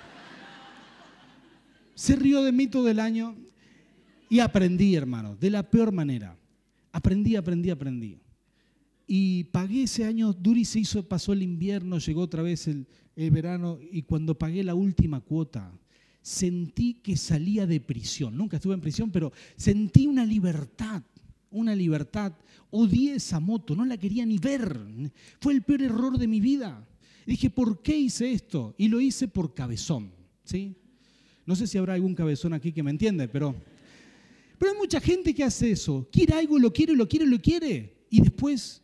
[1.93, 3.35] Se rió de mí todo el año
[4.29, 6.35] y aprendí, hermano, de la peor manera.
[6.91, 8.17] Aprendí, aprendí, aprendí.
[9.05, 12.85] Y pagué ese año, Duri se hizo, pasó el invierno, llegó otra vez el
[13.31, 15.71] verano, y cuando pagué la última cuota,
[16.29, 18.37] sentí que salía de prisión.
[18.37, 21.01] Nunca estuve en prisión, pero sentí una libertad,
[21.49, 22.33] una libertad.
[22.69, 24.79] Odié esa moto, no la quería ni ver.
[25.41, 26.87] Fue el peor error de mi vida.
[27.25, 28.75] dije, ¿por qué hice esto?
[28.77, 30.11] Y lo hice por cabezón.
[30.43, 30.75] ¿sí?
[31.47, 33.55] No sé si habrá algún cabezón aquí que me entiende, pero,
[34.59, 36.07] pero hay mucha gente que hace eso.
[36.11, 38.05] Quiere algo, lo quiere, lo quiere, lo quiere.
[38.11, 38.83] Y después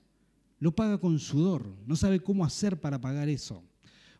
[0.58, 1.75] lo paga con sudor.
[1.86, 3.63] No sabe cómo hacer para pagar eso.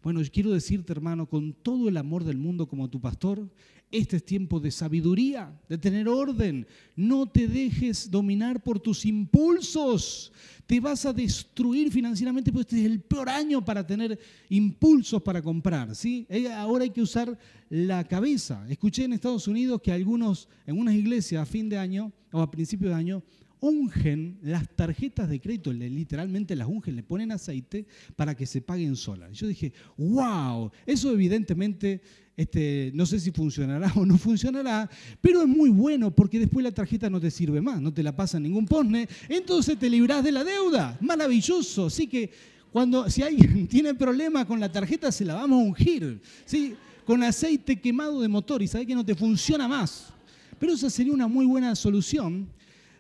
[0.06, 3.50] Bueno, yo quiero decirte, hermano, con todo el amor del mundo como tu pastor,
[3.90, 6.68] este es tiempo de sabiduría, de tener orden.
[6.96, 10.32] No te dejes dominar por tus impulsos.
[10.68, 15.42] Te vas a destruir financieramente, porque este es el peor año para tener impulsos para
[15.42, 15.96] comprar.
[15.96, 16.28] ¿sí?
[16.30, 17.36] Eh, ahora hay que usar
[17.68, 18.64] la cabeza.
[18.70, 22.52] Escuché en Estados Unidos que algunos, en unas iglesias a fin de año o a
[22.52, 23.24] principio de año,
[23.66, 28.96] ungen las tarjetas de crédito, literalmente las ungen, le ponen aceite para que se paguen
[28.96, 29.32] solas.
[29.34, 32.02] Yo dije, wow, eso evidentemente,
[32.38, 34.90] este, no sé si funcionará o no funcionará,
[35.22, 38.16] pero es muy bueno porque después la tarjeta no te sirve más, no te la
[38.16, 40.98] pasa ningún posne, entonces te librás de la deuda.
[41.02, 41.88] Maravilloso.
[41.88, 42.32] Así que
[42.72, 46.76] cuando, si alguien tiene problema con la tarjeta, se la vamos a ungir, ¿sí?
[47.06, 50.12] con aceite quemado de motor y sabe que no te funciona más.
[50.60, 52.48] Pero esa sería una muy buena solución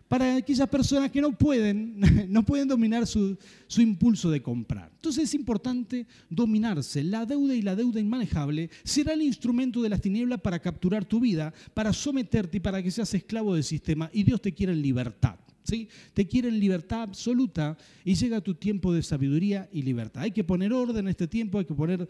[0.07, 3.37] para aquellas personas que no pueden, no pueden dominar su,
[3.67, 4.91] su, impulso de comprar.
[4.93, 7.03] Entonces es importante dominarse.
[7.03, 11.19] La deuda y la deuda inmanejable será el instrumento de las tinieblas para capturar tu
[11.19, 14.09] vida, para someterte y para que seas esclavo del sistema.
[14.13, 15.37] Y Dios te quiere en libertad.
[15.63, 15.89] ¿sí?
[16.13, 20.23] Te quiere en libertad absoluta y llega tu tiempo de sabiduría y libertad.
[20.23, 22.07] Hay que poner orden en este tiempo, hay que poner,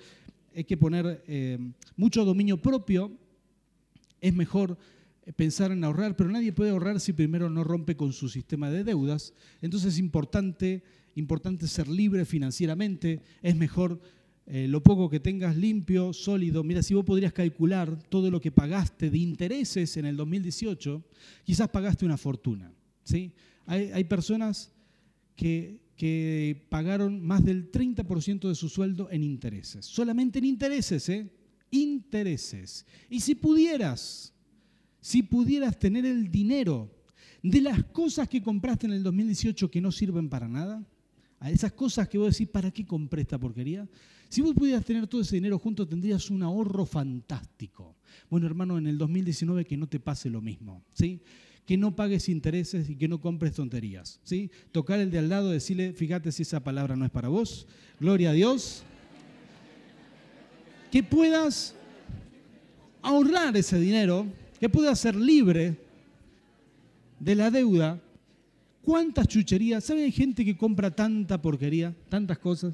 [0.55, 1.57] hay que poner eh,
[1.95, 3.11] mucho dominio propio.
[4.21, 4.77] Es mejor
[5.33, 8.83] pensar en ahorrar, pero nadie puede ahorrar si primero no rompe con su sistema de
[8.83, 9.33] deudas.
[9.61, 10.83] Entonces es importante,
[11.15, 13.99] importante ser libre financieramente, es mejor
[14.47, 16.63] eh, lo poco que tengas limpio, sólido.
[16.63, 21.03] Mira, si vos podrías calcular todo lo que pagaste de intereses en el 2018,
[21.43, 22.71] quizás pagaste una fortuna.
[23.03, 23.33] ¿sí?
[23.65, 24.71] Hay, personas
[25.35, 31.27] que, que, pagaron más del 30% de su sueldo en intereses, solamente en intereses, ¿eh?
[31.71, 32.85] Intereses.
[33.09, 34.34] Y si pudieras
[35.05, 36.89] si pudieras tener el dinero
[37.43, 40.83] de las cosas que compraste en el 2018 que no sirven para nada,
[41.39, 43.87] a esas cosas que vos decís, ¿para qué compré esta porquería?
[44.29, 47.95] Si vos pudieras tener todo ese dinero junto, tendrías un ahorro fantástico.
[48.31, 51.21] Bueno, hermano, en el 2019 que no te pase lo mismo, ¿sí?
[51.67, 54.49] Que no pagues intereses y que no compres tonterías, ¿sí?
[54.71, 57.67] Tocar el de al lado, decirle, fíjate si esa palabra no es para vos,
[57.99, 58.81] gloria a Dios.
[60.91, 61.75] Que puedas
[63.03, 64.25] ahorrar ese dinero,
[64.65, 65.77] que puedas ser libre
[67.19, 68.01] de la deuda.
[68.81, 69.83] ¿Cuántas chucherías?
[69.83, 72.73] ¿Saben gente que compra tanta porquería, tantas cosas?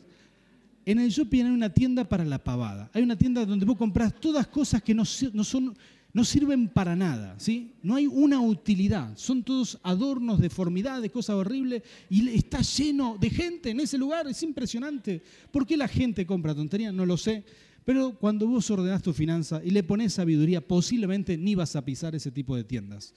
[0.85, 2.89] En el shopping hay una tienda para la pavada.
[2.93, 5.75] Hay una tienda donde vos compras todas cosas que no, son,
[6.13, 7.35] no sirven para nada.
[7.37, 7.73] ¿sí?
[7.83, 9.17] No hay una utilidad.
[9.17, 11.83] Son todos adornos, deformidades, cosas horribles.
[12.09, 14.27] Y está lleno de gente en ese lugar.
[14.27, 15.21] Es impresionante.
[15.51, 16.93] ¿Por qué la gente compra tonterías?
[16.93, 17.43] No lo sé.
[17.83, 22.15] Pero cuando vos ordenás tu finanza y le pones sabiduría, posiblemente ni vas a pisar
[22.15, 23.13] ese tipo de tiendas.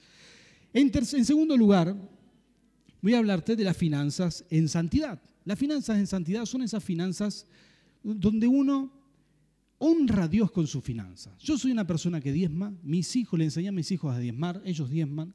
[0.73, 0.91] En,
[1.25, 1.95] segundo lugar,
[3.01, 5.21] voy a hablarte de las finanzas en santidad.
[5.45, 7.45] Las finanzas en santidad son esas finanzas
[8.03, 8.91] donde uno
[9.77, 11.37] honra a Dios con sus finanzas.
[11.39, 14.61] Yo soy una persona que diezma, mis hijos, le enseñé a mis hijos a diezmar,
[14.65, 15.33] ellos diezman,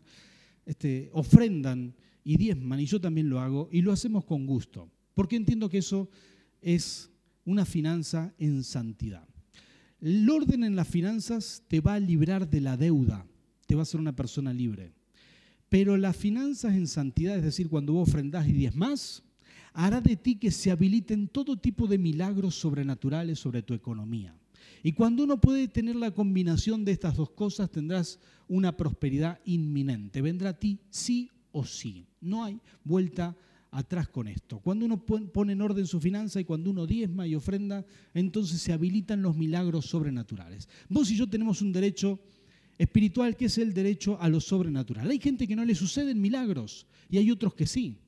[0.67, 5.37] este, ofrendan y diezman, y yo también lo hago, y lo hacemos con gusto, porque
[5.37, 6.11] entiendo que eso
[6.61, 7.10] es
[7.45, 9.27] una finanza en santidad.
[10.01, 13.27] El orden en las finanzas te va a librar de la deuda,
[13.67, 14.93] te va a hacer una persona libre.
[15.69, 19.23] Pero las finanzas en santidad, es decir, cuando vos ofrendás y diezmás,
[19.73, 24.35] hará de ti que se habiliten todo tipo de milagros sobrenaturales sobre tu economía.
[24.83, 30.23] Y cuando uno puede tener la combinación de estas dos cosas, tendrás una prosperidad inminente.
[30.23, 32.07] Vendrá a ti sí o sí.
[32.21, 33.50] No hay vuelta atrás
[34.13, 34.59] con esto.
[34.61, 38.73] Cuando uno pone en orden su finanza y cuando uno diezma y ofrenda, entonces se
[38.73, 40.69] habilitan los milagros sobrenaturales.
[40.89, 42.19] Vos y yo tenemos un derecho
[42.79, 45.11] espiritual que es el derecho a lo sobrenatural.
[45.11, 47.99] Hay gente que no le suceden milagros y hay otros que sí.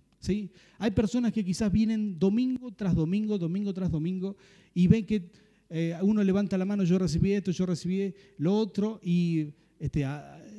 [0.78, 4.36] Hay personas que quizás vienen domingo tras domingo, domingo tras domingo,
[4.72, 5.30] y ven que
[5.68, 9.48] eh, uno levanta la mano, yo recibí esto, yo recibí lo otro, y,
[9.80, 10.04] este,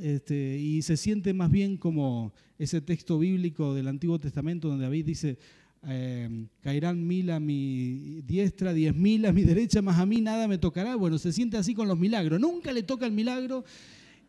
[0.01, 5.05] este, y se siente más bien como ese texto bíblico del Antiguo Testamento donde David
[5.05, 5.37] dice,
[5.85, 10.47] eh, caerán mil a mi diestra, diez mil a mi derecha, más a mí nada
[10.47, 10.95] me tocará.
[10.95, 12.39] Bueno, se siente así con los milagros.
[12.39, 13.65] Nunca le toca el milagro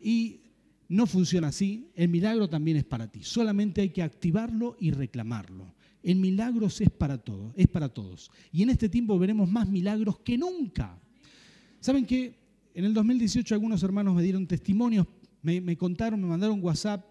[0.01, 0.41] y
[0.87, 3.21] no funciona así, el milagro también es para ti.
[3.23, 5.73] Solamente hay que activarlo y reclamarlo.
[6.03, 8.29] El milagro es para todos, es para todos.
[8.51, 10.99] Y en este tiempo veremos más milagros que nunca.
[11.79, 12.35] ¿Saben qué?
[12.75, 15.07] En el 2018 algunos hermanos me dieron testimonios,
[15.45, 17.05] me, contaron, me mandaron WhatsApp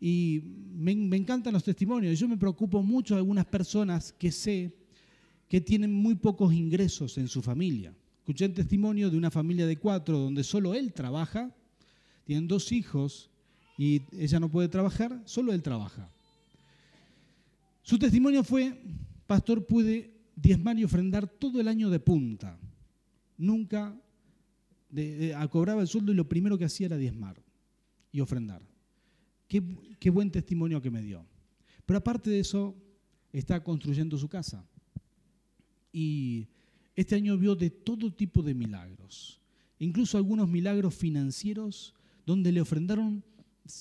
[0.00, 0.42] y
[0.74, 2.18] me, encantan los testimonios.
[2.18, 4.74] Yo me preocupo mucho de algunas personas que sé
[5.48, 7.94] que tienen muy pocos ingresos en su familia.
[8.18, 11.54] Escuché el testimonio de una familia de cuatro donde solo él trabaja
[12.24, 13.30] tienen dos hijos
[13.78, 16.10] y ella no puede trabajar, solo él trabaja.
[17.82, 18.82] Su testimonio fue,
[19.28, 22.58] pastor, pude diezmar y ofrendar todo el año de punta.
[23.38, 23.94] Nunca
[25.50, 27.45] cobraba el sueldo y lo primero que hacía era diezmar
[28.16, 28.62] y ofrendar.
[29.46, 29.62] Qué,
[30.00, 31.24] qué buen testimonio que me dio.
[31.84, 32.74] Pero aparte de eso,
[33.30, 34.64] está construyendo su casa.
[35.92, 36.48] Y
[36.94, 39.40] este año vio de todo tipo de milagros,
[39.78, 43.22] incluso algunos milagros financieros donde le ofrendaron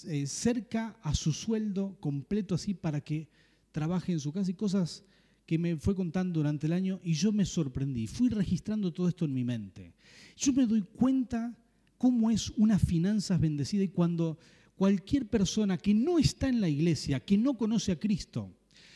[0.08, 3.30] eh, cerca a su sueldo completo así para que
[3.72, 5.04] trabaje en su casa y cosas
[5.46, 8.08] que me fue contando durante el año y yo me sorprendí.
[8.08, 9.94] Fui registrando todo esto en mi mente.
[10.36, 11.56] Yo me doy cuenta
[11.98, 14.38] cómo es una finanzas bendecida y cuando
[14.76, 18.52] cualquier persona que no está en la iglesia, que no conoce a Cristo,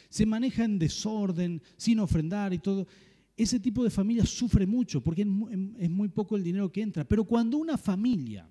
[0.09, 2.87] se maneja en desorden, sin ofrendar y todo,
[3.37, 7.05] ese tipo de familia sufre mucho porque es muy poco el dinero que entra.
[7.05, 8.49] Pero cuando una familia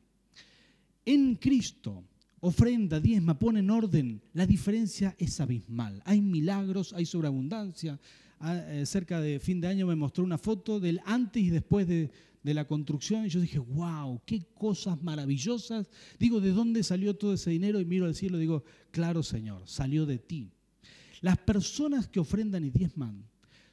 [1.05, 2.05] en Cristo,
[2.41, 6.01] ofrenda, diezma, pone en orden, la diferencia es abismal.
[6.05, 7.99] Hay milagros, hay sobreabundancia.
[8.41, 11.89] Ah, eh, cerca de fin de año me mostró una foto del antes y después
[11.89, 12.11] de,
[12.43, 15.89] de la construcción y yo dije, wow, qué cosas maravillosas.
[16.19, 17.81] Digo, ¿de dónde salió todo ese dinero?
[17.81, 20.51] Y miro al cielo y digo, claro Señor, salió de ti.
[21.21, 23.25] Las personas que ofrendan y diezman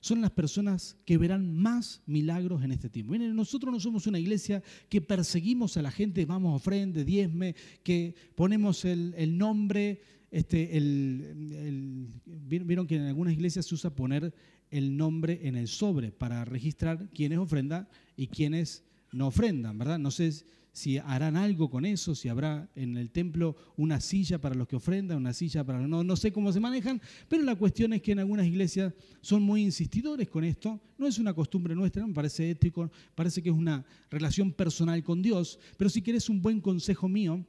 [0.05, 3.13] son las personas que verán más milagros en este tiempo.
[3.13, 7.55] Miren, nosotros no somos una iglesia que perseguimos a la gente, vamos a ofrende, diezme,
[7.81, 14.31] que ponemos el, nombre, este, el, vieron que en algunas iglesias se usa poner
[14.69, 19.99] el nombre en el sobre para registrar quiénes ofrendan y quiénes no ofrendan, ¿verdad?
[19.99, 20.31] No sé
[20.75, 24.75] si harán algo con eso, si habrá en el templo una silla para los que
[24.75, 28.01] ofrendan, una silla para los no, no sé cómo se manejan, pero la cuestión es
[28.01, 30.81] que en algunas iglesias son muy insistidores con esto.
[30.97, 35.21] No es una costumbre nuestra, me parece ético, parece que es una relación personal con
[35.21, 37.45] Dios, pero si quieres un buen consejo mío,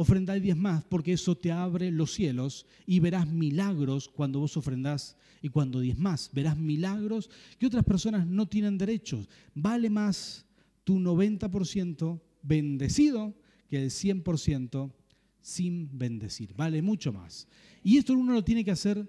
[0.00, 5.14] ofrendá diez más, porque eso te abre los cielos y verás milagros cuando vos ofrendás
[5.42, 6.30] y cuando diez más.
[6.32, 7.28] Verás milagros
[7.58, 9.28] que otras personas no tienen derechos.
[9.54, 10.46] Vale más
[10.84, 13.34] tu 90% bendecido
[13.68, 14.90] que el 100%
[15.42, 16.54] sin bendecir.
[16.54, 17.46] Vale mucho más.
[17.84, 19.06] Y esto uno lo tiene que hacer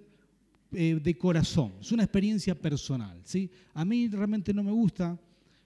[0.74, 1.72] eh, de corazón.
[1.80, 3.22] Es una experiencia personal.
[3.24, 3.50] ¿sí?
[3.74, 5.18] A mí realmente no me gusta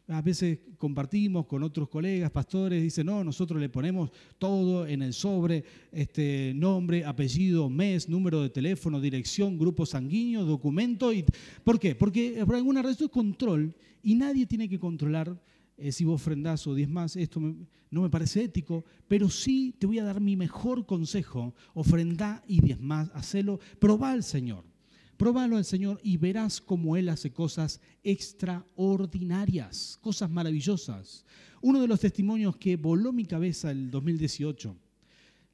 [0.08, 5.14] a veces compartimos con otros colegas, pastores, dicen, no, nosotros le ponemos todo en el
[5.14, 11.12] sobre, este, nombre, apellido, mes, número de teléfono, dirección, grupo sanguíneo, documento.
[11.12, 11.26] Y,
[11.64, 11.95] ¿Por qué?
[11.95, 15.41] Porque por alguna razón es control y nadie tiene que controlar
[15.78, 17.16] eh, si vos ofrendás o diez más.
[17.16, 21.56] Esto no me parece ético, pero sí te voy a dar mi mejor consejo.
[21.74, 24.74] Ofrendá y diez más, hacelo, probá al Señor.
[25.18, 31.26] Probalo al Señor y verás cómo Él hace cosas extraordinarias, cosas maravillosas.
[31.61, 34.76] Uno de los testimonios que voló mi cabeza el 2018,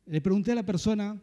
[0.07, 1.21] le pregunté a la persona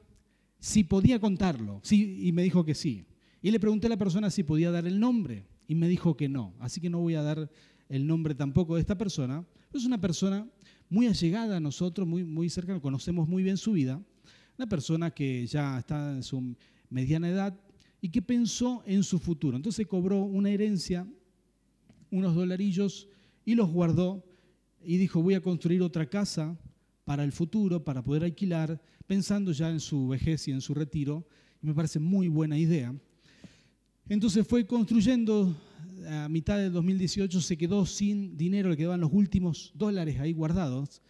[0.61, 3.07] si podía contarlo, sí, y me dijo que sí.
[3.43, 6.28] Y le pregunté a la persona si podía dar el nombre, y me dijo que
[6.28, 6.55] no.
[6.59, 7.51] Así que no voy a dar
[7.89, 9.45] el nombre tampoco de esta persona.
[9.72, 10.49] Es una persona
[10.89, 14.03] muy allegada a nosotros, muy, muy cercana, conocemos muy bien su vida.
[14.57, 16.57] Una persona que ya está en su
[16.91, 17.59] mediana edad,
[18.01, 19.57] y que pensó en su futuro.
[19.57, 21.07] Entonces cobró una herencia,
[22.11, 23.09] unos dolarillos,
[23.44, 24.24] y los guardó
[24.84, 26.59] y dijo, voy a construir otra casa
[27.05, 31.26] para el futuro, para poder alquilar, pensando ya en su vejez y en su retiro.
[31.62, 32.94] Y me parece muy buena idea.
[34.09, 35.55] Entonces fue construyendo,
[36.09, 41.03] a mitad del 2018 se quedó sin dinero, le quedaban los últimos dólares ahí guardados.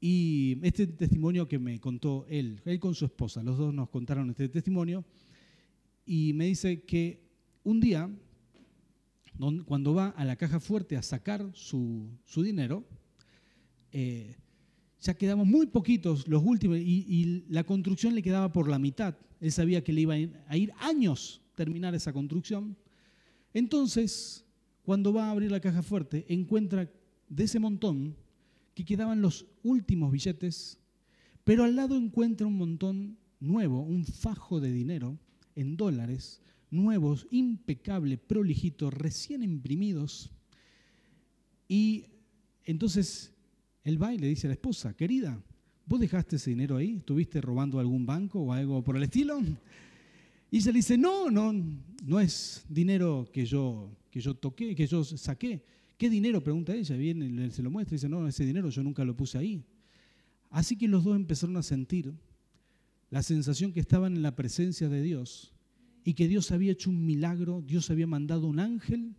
[0.00, 4.30] Y este testimonio que me contó él, él con su esposa, los dos nos contaron
[4.30, 5.04] este testimonio,
[6.04, 7.22] y me dice que
[7.64, 8.10] un día,
[9.64, 12.84] cuando va a la caja fuerte a sacar su, dinero,
[13.92, 14.36] eh,
[15.00, 19.16] ya quedamos muy poquitos los últimos y, la construcción le quedaba por la mitad.
[19.40, 22.76] Él sabía que le iba a ir años terminar esa construcción.
[23.52, 24.44] Entonces,
[24.82, 26.90] cuando va a abrir la caja fuerte, encuentra
[27.28, 28.16] de ese montón
[28.74, 30.78] que quedaban los últimos billetes,
[31.44, 35.18] pero al lado encuentra un montón nuevo, un fajo de dinero
[35.54, 36.40] en dólares,
[36.70, 40.30] nuevos, impecable, prolijitos, recién imprimidos.
[41.68, 42.06] Y
[42.64, 43.32] entonces
[43.84, 45.42] él va y le dice a la esposa, querida,
[45.86, 46.96] ¿vos dejaste ese dinero ahí?
[46.96, 49.40] ¿Estuviste robando algún banco o algo por el estilo?
[50.50, 51.52] Y ella le dice, no, no,
[52.04, 55.64] no es dinero que yo, que yo toqué, que yo saqué.
[55.96, 56.42] ¿Qué dinero?
[56.42, 59.38] Pregunta ella, viene, se lo muestra y dice, no, ese dinero yo nunca lo puse
[59.38, 59.64] ahí.
[60.50, 62.12] Así que los dos empezaron a sentir
[63.12, 65.52] la sensación que estaban en la presencia de Dios
[66.02, 69.14] y que Dios había hecho un milagro, Dios había mandado un ángel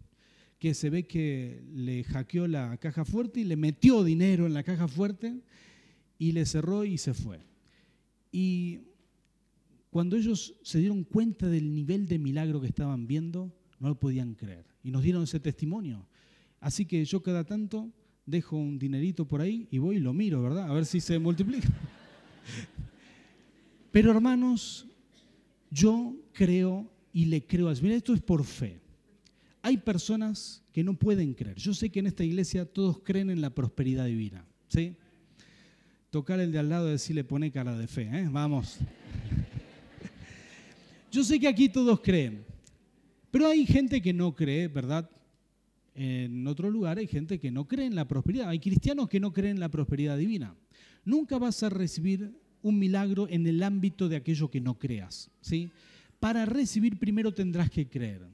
[0.58, 4.64] que se ve que le hackeó la caja fuerte y le metió dinero en la
[4.64, 5.42] caja fuerte
[6.18, 7.42] y le cerró y se fue.
[8.32, 8.80] Y
[9.92, 14.34] cuando ellos se dieron cuenta del nivel de milagro que estaban viendo, no lo podían
[14.34, 14.66] creer.
[14.84, 16.08] Y nos dieron ese testimonio.
[16.60, 17.94] Así que yo cada tanto
[18.26, 20.68] dejo un dinerito por ahí y voy y lo miro, ¿verdad?
[20.68, 21.70] A ver si se multiplica.
[23.94, 24.88] Pero hermanos,
[25.70, 27.84] yo creo y le creo a Dios.
[27.84, 28.82] Mira, esto es por fe.
[29.62, 31.58] Hay personas que no pueden creer.
[31.58, 34.48] Yo sé que en esta iglesia todos creen en la prosperidad divina.
[34.68, 34.96] ¿sí?
[36.10, 38.10] Tocar el de al lado y decirle pone cara de fe.
[38.12, 38.28] ¿eh?
[38.32, 38.80] Vamos.
[41.12, 42.44] Yo sé que aquí todos creen.
[43.30, 45.08] Pero hay gente que no cree, ¿verdad?
[45.94, 48.50] En otro lugar hay gente que no cree en la prosperidad.
[48.50, 50.56] Hay cristianos que no creen en la prosperidad divina.
[51.06, 55.30] Nunca vas a recibir un milagro en el ámbito de aquello que no creas.
[55.42, 55.70] ¿sí?
[56.20, 58.26] Para recibir primero tendrás que creer.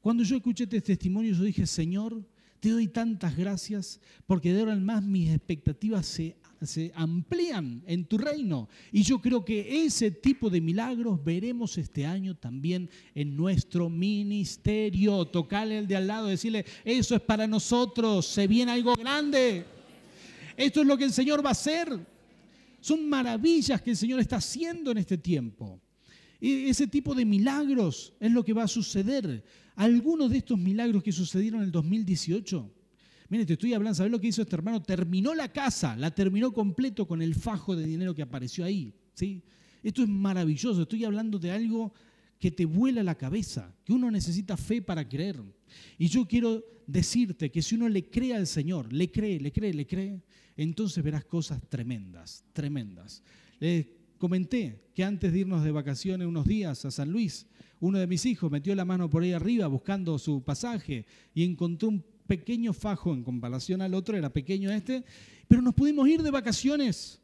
[0.00, 2.22] Cuando yo escuché este testimonio, yo dije, Señor,
[2.60, 8.04] te doy tantas gracias porque de ahora en más mis expectativas se, se, amplían en
[8.04, 8.68] tu reino.
[8.92, 15.24] Y yo creo que ese tipo de milagros veremos este año también en nuestro ministerio.
[15.24, 19.64] Tocarle el de al lado, decirle, eso es para nosotros, se viene algo grande.
[20.56, 22.17] Esto es lo que el Señor va a hacer.
[22.80, 25.80] Son maravillas que el Señor está haciendo en este tiempo.
[26.40, 29.44] Y ese tipo de milagros es lo que va a suceder.
[29.74, 32.70] Algunos de estos milagros que sucedieron en el 2018,
[33.28, 34.82] mire, te estoy hablando, ¿sabes lo que hizo este hermano?
[34.82, 38.94] Terminó la casa, la terminó completo con el fajo de dinero que apareció ahí.
[39.14, 39.42] ¿sí?
[39.82, 41.92] Esto es maravilloso, estoy hablando de algo
[42.38, 45.42] que te vuela la cabeza, que uno necesita fe para creer.
[45.98, 49.74] Y yo quiero decirte que si uno le cree al Señor, le cree, le cree,
[49.74, 50.22] le cree,
[50.64, 53.22] entonces verás cosas tremendas, tremendas.
[53.60, 53.86] Les
[54.18, 57.46] comenté que antes de irnos de vacaciones unos días a San Luis,
[57.80, 61.88] uno de mis hijos metió la mano por ahí arriba buscando su pasaje y encontró
[61.88, 65.04] un pequeño fajo en comparación al otro, era pequeño este,
[65.46, 67.22] pero nos pudimos ir de vacaciones.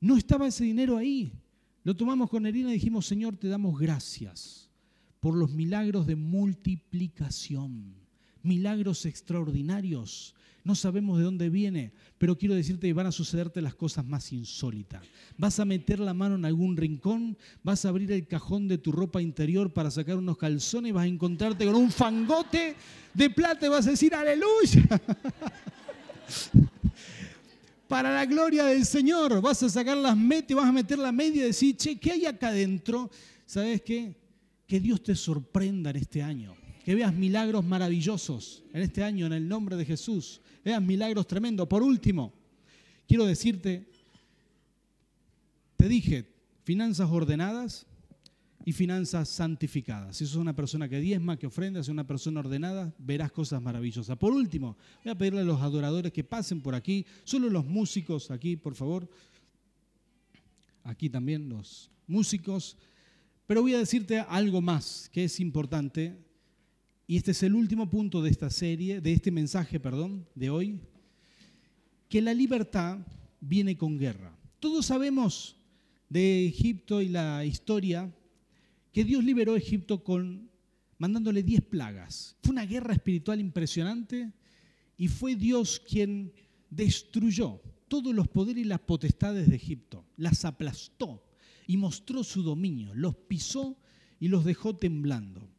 [0.00, 1.32] no estaba ese dinero ahí.
[1.84, 4.70] Lo tomamos con Erina y dijimos, Señor, te damos gracias
[5.18, 7.94] por los milagros de multiplicación,
[8.42, 10.34] milagros extraordinarios.
[10.64, 14.32] No sabemos de dónde viene, pero quiero decirte que van a sucederte las cosas más
[14.32, 15.02] insólitas.
[15.36, 18.92] Vas a meter la mano en algún rincón, vas a abrir el cajón de tu
[18.92, 22.76] ropa interior para sacar unos calzones y vas a encontrarte con un fangote
[23.12, 24.82] de plata y vas a decir, aleluya.
[27.92, 29.42] para la gloria del Señor.
[29.42, 32.24] Vas a sacar las metas, vas a meter la media y decir, che, ¿qué hay
[32.24, 33.10] acá adentro?
[33.44, 34.16] ¿Sabes qué?
[34.66, 36.56] Que Dios te sorprenda en este año.
[36.86, 40.40] Que veas milagros maravillosos en este año, en el nombre de Jesús.
[40.64, 41.66] Veas milagros tremendos.
[41.68, 42.32] Por último,
[43.06, 43.88] quiero decirte,
[45.76, 46.28] te dije,
[46.64, 47.86] finanzas ordenadas
[48.64, 50.16] y finanzas santificadas.
[50.16, 54.16] Si sos una persona que diezma, que ofrenda, si una persona ordenada, verás cosas maravillosas.
[54.16, 58.30] Por último, voy a pedirle a los adoradores que pasen por aquí, solo los músicos
[58.30, 59.08] aquí, por favor.
[60.84, 62.76] Aquí también los músicos.
[63.46, 66.16] Pero voy a decirte algo más que es importante.
[67.12, 70.80] Y este es el último punto de esta serie, de este mensaje, perdón, de hoy.
[72.08, 73.06] Que la libertad
[73.38, 74.34] viene con guerra.
[74.58, 75.56] Todos sabemos
[76.08, 78.10] de Egipto y la historia
[78.94, 80.48] que Dios liberó Egipto con
[80.96, 82.34] mandándole diez plagas.
[82.42, 84.32] Fue una guerra espiritual impresionante
[84.96, 86.32] y fue Dios quien
[86.70, 91.22] destruyó todos los poderes y las potestades de Egipto, las aplastó
[91.66, 93.76] y mostró su dominio, los pisó
[94.18, 95.51] y los dejó temblando.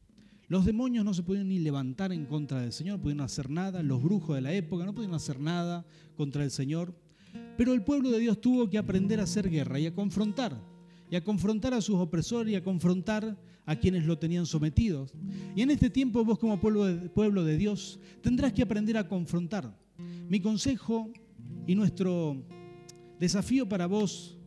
[0.54, 3.82] Los demonios no se podían ni levantar en contra del Señor, no podían hacer nada,
[3.82, 5.84] los brujos de la época no podían hacer nada
[6.16, 6.94] contra el Señor,
[7.58, 10.56] pero el pueblo de Dios tuvo que aprender a hacer guerra y a confrontar
[11.10, 13.36] y a confrontar a sus opresores y a confrontar
[13.66, 15.16] a quienes lo tenían sometidos.
[15.56, 19.08] Y en este tiempo vos como pueblo de, pueblo de Dios tendrás que aprender a
[19.08, 19.76] confrontar.
[20.30, 21.12] Mi consejo
[21.66, 22.46] y nuestro
[23.20, 24.38] desafío para vos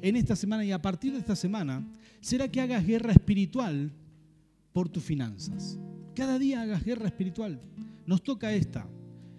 [0.00, 1.86] en esta semana y a partir de esta semana
[2.22, 3.92] será que hagas guerra espiritual
[4.76, 5.78] por tus finanzas.
[6.14, 7.62] Cada día hagas guerra espiritual.
[8.04, 8.86] Nos toca esta.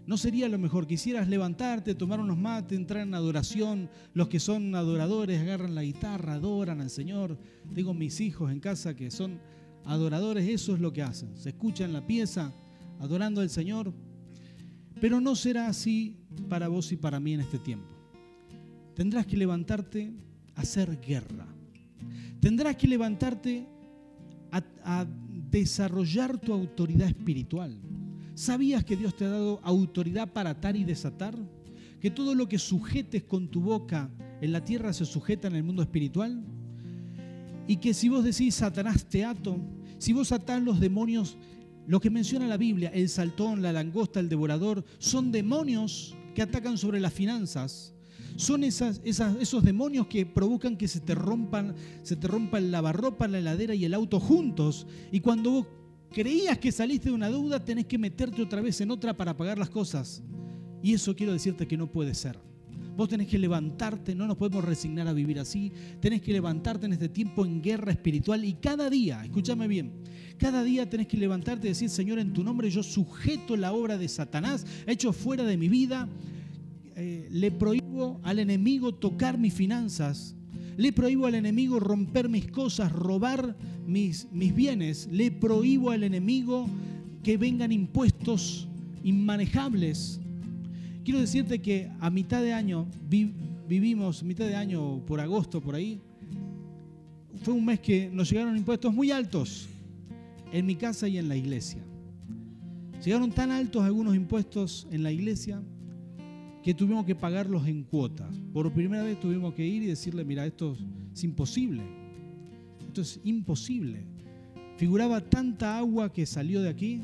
[0.08, 0.88] ¿No sería lo mejor?
[0.88, 3.88] Quisieras levantarte, tomar unos mates, entrar en adoración.
[4.16, 7.38] Los que son adoradores agarran la guitarra, adoran al Señor.
[7.76, 9.40] Tengo mis hijos en casa que son
[9.86, 11.38] adoradores, eso es lo que hacen.
[11.38, 12.52] Se escuchan la pieza
[13.00, 13.94] adorando al Señor.
[15.00, 16.18] Pero no será así
[16.50, 17.96] para vos y para mí en este tiempo.
[18.96, 20.12] Tendrás que levantarte
[20.56, 21.46] a hacer guerra.
[22.40, 23.68] Tendrás que levantarte
[24.84, 25.06] a
[25.50, 27.80] desarrollar tu autoridad espiritual.
[28.36, 31.36] ¿Sabías que Dios te ha dado autoridad para atar y desatar?
[32.00, 35.64] Que todo lo que sujetes con tu boca en la tierra se sujeta en el
[35.64, 36.44] mundo espiritual.
[37.68, 39.60] Y que si vos decís Satanás te ato,
[39.98, 41.38] si vos atás los demonios,
[41.88, 46.78] lo que menciona la Biblia, el saltón, la langosta, el devorador, son demonios que atacan
[46.78, 47.96] sobre las finanzas.
[48.38, 53.40] Son esos demonios que provocan que se te rompan, se te rompa el lavarropa, la
[53.40, 54.86] heladera y el auto juntos.
[55.12, 55.68] Y cuando vos
[56.12, 59.58] creías que saliste de una deuda, tenés que meterte otra vez en otra para pagar
[59.58, 60.22] las cosas.
[60.84, 62.40] Y eso quiero decirte que no puede ser.
[62.96, 65.72] Vos tenés que levantarte, no nos podemos resignar a vivir así.
[66.00, 69.94] Tenés que levantarte en este tiempo en guerra espiritual y cada día, escúchame bien,
[70.38, 73.98] cada día tenés que levantarte y decir, Señor, en tu nombre yo sujeto la obra
[73.98, 76.08] de Satanás, hecho fuera de mi vida.
[76.96, 77.87] Eh, le prohíbo
[78.28, 80.36] al enemigo tocar mis finanzas
[80.78, 83.58] le prohíbo al enemigo romper mis cosas, robar
[83.88, 85.10] mis, mis bienes.
[85.12, 86.68] Le prohíbo al enemigo
[87.24, 88.68] que vengan impuestos
[89.04, 90.20] inmanejables.
[91.04, 96.00] Quiero decirte que a mitad de año vivimos, mitad de año por agosto, por ahí,
[97.42, 99.68] fue un mes que nos llegaron impuestos muy altos
[100.52, 101.82] en mi casa y en la iglesia.
[103.04, 105.60] Llegaron tan altos algunos impuestos en la iglesia
[106.68, 108.36] que tuvimos que pagarlos en cuotas.
[108.52, 110.76] Por primera vez tuvimos que ir y decirle, mira, esto
[111.14, 111.82] es imposible.
[112.86, 114.06] Esto es imposible.
[114.76, 117.04] Figuraba tanta agua que salió de aquí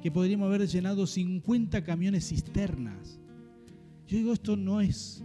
[0.00, 3.18] que podríamos haber llenado 50 camiones cisternas.
[4.06, 5.24] Yo digo, esto no es,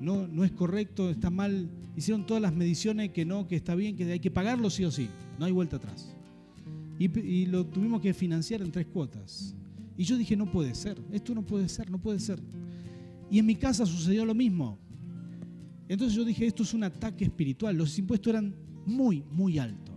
[0.00, 1.70] no, no es correcto, está mal.
[1.94, 4.90] Hicieron todas las mediciones que no, que está bien, que hay que pagarlo sí o
[4.90, 5.08] sí.
[5.38, 6.16] No hay vuelta atrás.
[6.98, 9.54] Y, y lo tuvimos que financiar en tres cuotas.
[9.96, 12.40] Y yo dije, no puede ser, esto no puede ser, no puede ser.
[13.30, 14.78] Y en mi casa sucedió lo mismo.
[15.88, 17.76] Entonces yo dije, esto es un ataque espiritual.
[17.76, 18.54] Los impuestos eran
[18.86, 19.94] muy, muy altos.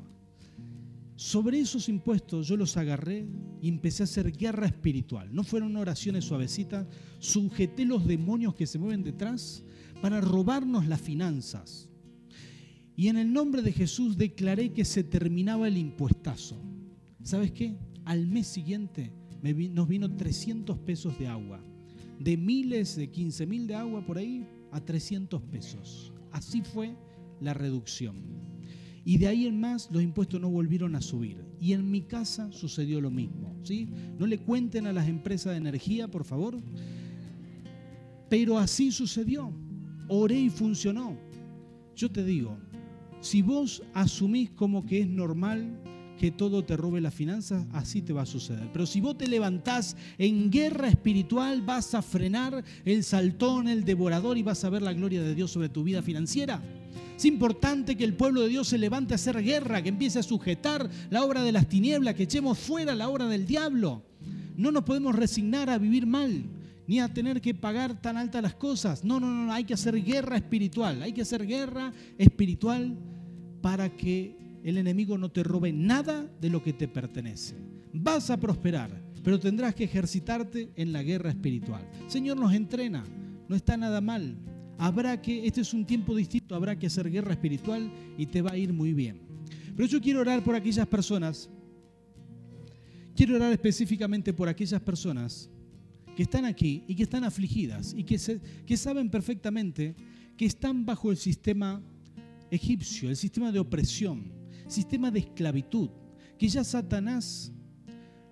[1.16, 3.28] Sobre esos impuestos yo los agarré
[3.62, 5.30] y empecé a hacer guerra espiritual.
[5.34, 6.88] No fueron oraciones suavecitas,
[7.20, 9.64] sujeté los demonios que se mueven detrás
[10.02, 11.88] para robarnos las finanzas.
[12.96, 16.60] Y en el nombre de Jesús declaré que se terminaba el impuestazo.
[17.24, 17.78] ¿Sabes qué?
[18.06, 19.14] Al mes siguiente
[19.44, 21.64] nos vino 300 pesos de agua
[22.24, 26.14] de miles, de 15 mil de agua por ahí, a 300 pesos.
[26.32, 26.96] Así fue
[27.40, 28.16] la reducción.
[29.04, 31.44] Y de ahí en más los impuestos no volvieron a subir.
[31.60, 33.56] Y en mi casa sucedió lo mismo.
[33.64, 33.90] ¿sí?
[34.20, 36.60] No le cuenten a las empresas de energía, por favor.
[38.30, 39.52] Pero así sucedió.
[40.08, 41.18] Oré y funcionó.
[41.96, 42.58] Yo te digo,
[43.20, 45.82] si vos asumís como que es normal
[46.22, 48.70] que todo te robe las finanzas, así te va a suceder.
[48.72, 54.38] Pero si vos te levantás en guerra espiritual, vas a frenar el saltón, el devorador
[54.38, 56.62] y vas a ver la gloria de Dios sobre tu vida financiera.
[57.18, 60.24] Es importante que el pueblo de Dios se levante a hacer guerra, que empiece a
[60.24, 64.04] sujetar la obra de las tinieblas, que echemos fuera la obra del diablo.
[64.56, 66.44] No nos podemos resignar a vivir mal,
[66.86, 69.04] ni a tener que pagar tan altas las cosas.
[69.04, 72.96] No, no, no, hay que hacer guerra espiritual, hay que hacer guerra espiritual
[73.60, 77.56] para que el enemigo no te robe nada de lo que te pertenece.
[77.94, 81.88] Vas a prosperar, pero tendrás que ejercitarte en la guerra espiritual.
[82.08, 83.04] Señor nos entrena,
[83.48, 84.38] no está nada mal
[84.82, 88.54] habrá que, este es un tiempo distinto, habrá que hacer guerra espiritual y te va
[88.54, 89.22] a ir muy bien.
[89.76, 91.52] Pero yo quiero orar por aquellas personas,
[93.16, 95.52] quiero orar específicamente por aquellas personas
[96.16, 98.20] que están aquí y que están afligidas y que,
[98.66, 99.96] que saben perfectamente
[100.36, 101.80] que están bajo el sistema
[102.50, 104.32] egipcio, el sistema de opresión,
[104.72, 105.90] sistema de esclavitud,
[106.38, 107.52] que ya Satanás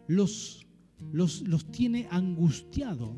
[0.08, 0.66] los,
[1.12, 3.16] los, los tiene angustiado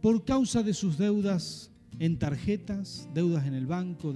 [0.00, 4.12] por causa de sus deudas en tarjetas, deudas en el banco,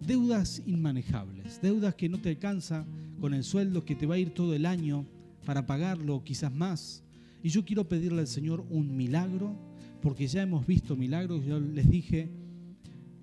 [0.00, 2.86] deudas inmanejables, deudas que no te alcanza
[3.20, 5.06] con el sueldo, que te va a ir todo el año
[5.44, 7.04] para pagarlo, quizás más.
[7.42, 9.56] Y yo quiero pedirle al Señor un milagro,
[10.02, 11.44] porque ya hemos visto milagros.
[11.44, 12.28] Yo les dije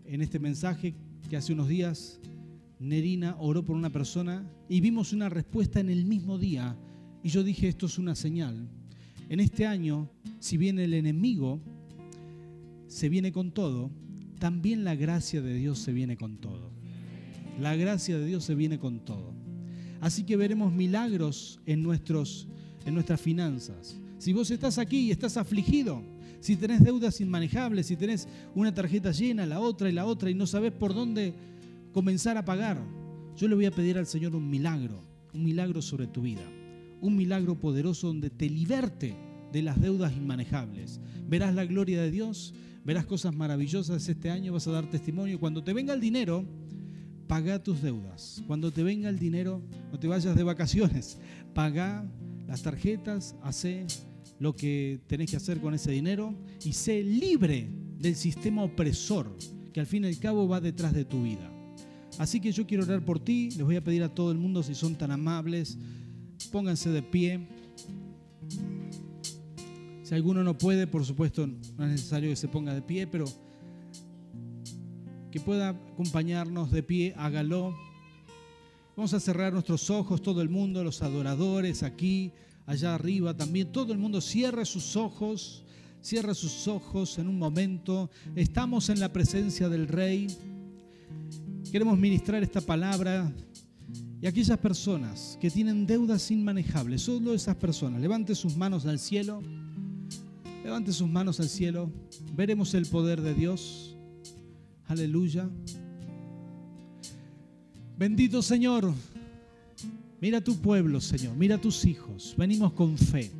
[0.05, 0.95] en este mensaje
[1.29, 2.19] que hace unos días
[2.85, 6.77] Nerina oró por una persona y vimos una respuesta en el mismo día.
[7.23, 8.69] Y yo dije, esto es una señal.
[9.27, 10.09] En este año,
[10.39, 11.59] si viene el enemigo
[12.87, 13.89] se viene con todo,
[14.39, 16.71] también la gracia de Dios se viene con todo.
[17.59, 19.33] La gracia de Dios se viene con todo.
[20.01, 22.47] Así que veremos milagros en, nuestros,
[22.85, 23.97] en nuestras finanzas.
[24.19, 26.03] Si vos estás aquí y estás afligido,
[26.39, 30.35] si tenés deudas inmanejables, si tenés una tarjeta llena, la otra y la otra, y
[30.35, 31.33] no sabes por dónde
[31.95, 32.77] comenzar a pagar,
[33.37, 35.01] yo le voy a pedir al Señor un milagro,
[35.33, 36.43] un milagro sobre tu vida,
[36.99, 39.15] un milagro poderoso donde te liberte
[39.53, 40.99] de las deudas inmanejables.
[41.25, 45.39] Verás la gloria de Dios verás cosas maravillosas este año, vas a dar testimonio.
[45.39, 46.45] Cuando te venga el dinero,
[47.27, 48.43] paga tus deudas.
[48.45, 51.17] Cuando te venga el dinero, no te vayas de vacaciones,
[51.53, 52.05] paga
[52.45, 53.87] las tarjetas, hace
[54.37, 56.35] lo que tenés que hacer con ese dinero
[56.65, 59.33] y sé libre del sistema opresor
[59.71, 61.54] que al fin y al cabo va detrás de tu vida.
[62.17, 64.63] Así que yo quiero orar por ti, les voy a pedir a todo el mundo
[64.63, 65.77] si son tan amables,
[66.51, 67.47] pónganse de pie.
[70.03, 73.25] Si alguno no puede, por supuesto, no es necesario que se ponga de pie, pero
[75.31, 77.75] que pueda acompañarnos de pie, hágalo.
[78.95, 82.31] Vamos a cerrar nuestros ojos, todo el mundo, los adoradores aquí,
[82.65, 85.65] allá arriba también, todo el mundo cierre sus ojos,
[86.01, 88.09] cierre sus ojos en un momento.
[88.35, 90.27] Estamos en la presencia del Rey.
[91.71, 93.31] Queremos ministrar esta palabra
[94.21, 99.41] y aquellas personas que tienen deudas inmanejables, solo esas personas, levante sus manos al cielo.
[100.63, 101.91] Levante sus manos al cielo.
[102.35, 103.95] Veremos el poder de Dios.
[104.87, 105.47] Aleluya.
[107.97, 108.91] Bendito Señor.
[110.19, 111.35] Mira tu pueblo, Señor.
[111.35, 112.33] Mira tus hijos.
[112.35, 113.31] Venimos con fe.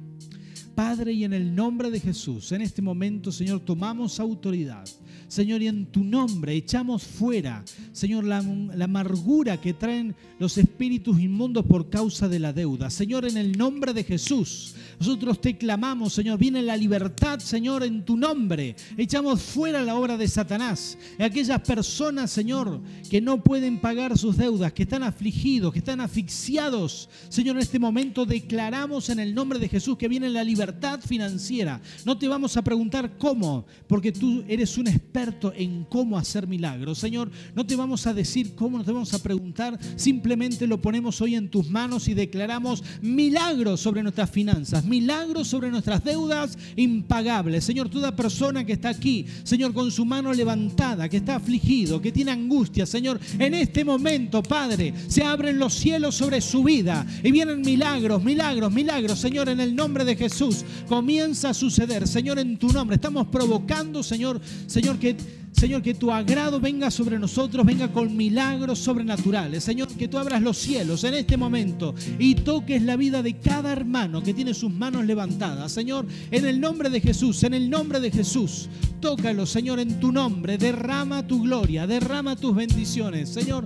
[0.75, 4.85] Padre, y en el nombre de Jesús, en este momento, Señor, tomamos autoridad
[5.27, 11.65] Señor, y en tu nombre echamos fuera, Señor, la, amargura que traen los espíritus inmundos
[11.65, 12.89] por causa de la deuda.
[12.89, 18.03] Señor, en el nombre de Jesús, nosotros te clamamos, Señor, viene la libertad, Señor, en
[18.03, 18.75] tu nombre.
[18.97, 20.97] Echamos fuera la obra de Satanás.
[21.19, 27.09] Aquellas personas, Señor, que no pueden pagar sus deudas, que están afligidos, que están asfixiados.
[27.29, 31.81] Señor, en este momento declaramos en el nombre de Jesús que viene la libertad financiera.
[32.05, 36.99] No te vamos a preguntar cómo, porque tú eres un experto en cómo hacer milagros.
[36.99, 41.19] Señor, no te vamos a decir cómo, no te vamos a preguntar, simplemente lo ponemos
[41.21, 47.63] hoy en tus manos y declaramos milagros sobre nuestras finanzas, milagros sobre nuestras deudas impagables.
[47.63, 52.11] Señor, toda persona que está aquí, Señor, con su mano levantada, que está afligido, que
[52.11, 57.31] tiene angustia, Señor, en este momento, Padre, se abren los cielos sobre su vida y
[57.31, 60.63] vienen milagros, milagros, milagros, Señor, en el nombre de Jesús.
[60.87, 62.95] Comienza a suceder, Señor, en tu nombre.
[62.95, 65.15] Estamos provocando, Señor, Señor, que
[65.55, 69.63] Señor, que tu agrado venga sobre nosotros, venga con milagros sobrenaturales.
[69.63, 73.71] Señor, que tú abras los cielos en este momento y toques la vida de cada
[73.71, 75.71] hermano que tiene sus manos levantadas.
[75.71, 78.67] Señor, en el nombre de Jesús, en el nombre de Jesús,
[78.99, 80.57] tócalo, Señor, en tu nombre.
[80.57, 83.29] Derrama tu gloria, derrama tus bendiciones.
[83.29, 83.65] Señor,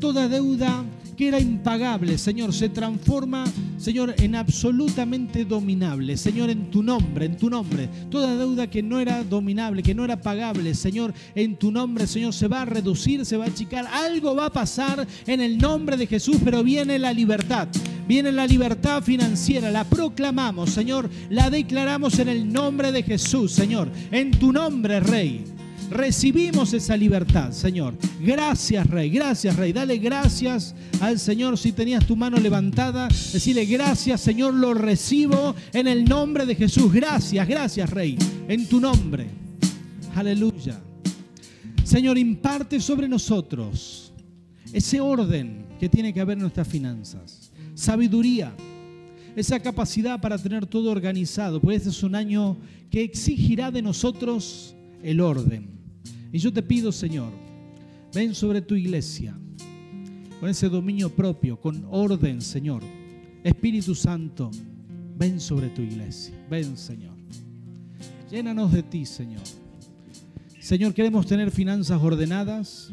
[0.00, 0.84] toda deuda
[1.18, 3.44] que era impagable, Señor, se transforma,
[3.76, 6.16] Señor, en absolutamente dominable.
[6.16, 7.88] Señor, en tu nombre, en tu nombre.
[8.08, 12.32] Toda deuda que no era dominable, que no era pagable, Señor, en tu nombre, Señor,
[12.32, 13.84] se va a reducir, se va a achicar.
[13.88, 17.66] Algo va a pasar en el nombre de Jesús, pero viene la libertad.
[18.06, 23.90] Viene la libertad financiera, la proclamamos, Señor, la declaramos en el nombre de Jesús, Señor,
[24.12, 25.57] en tu nombre, Rey
[25.90, 27.94] recibimos esa libertad, Señor.
[28.20, 29.10] Gracias, Rey.
[29.10, 29.72] Gracias, Rey.
[29.72, 31.58] Dale gracias al Señor.
[31.58, 34.54] Si tenías tu mano levantada, decirle gracias, Señor.
[34.54, 36.92] Lo recibo en el nombre de Jesús.
[36.92, 38.16] Gracias, gracias, Rey.
[38.48, 39.26] En tu nombre.
[40.14, 40.80] Aleluya.
[41.84, 44.12] Señor, imparte sobre nosotros
[44.72, 47.50] ese orden que tiene que haber en nuestras finanzas.
[47.74, 48.52] Sabiduría.
[49.36, 51.60] Esa capacidad para tener todo organizado.
[51.60, 52.56] Pues este es un año
[52.90, 55.68] que exigirá de nosotros el orden.
[56.32, 57.32] Y yo te pido, Señor,
[58.14, 59.38] ven sobre tu iglesia
[60.40, 62.82] con ese dominio propio, con orden, Señor.
[63.42, 64.50] Espíritu Santo,
[65.16, 66.34] ven sobre tu iglesia.
[66.50, 67.16] Ven, Señor.
[68.30, 69.42] Llénanos de ti, Señor.
[70.60, 72.92] Señor, queremos tener finanzas ordenadas,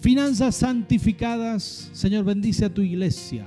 [0.00, 1.90] finanzas santificadas.
[1.92, 3.46] Señor, bendice a tu iglesia.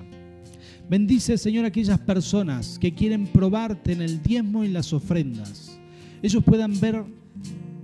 [0.89, 5.79] Bendice, Señor, a aquellas personas que quieren probarte en el diezmo y las ofrendas.
[6.21, 7.05] Ellos puedan ver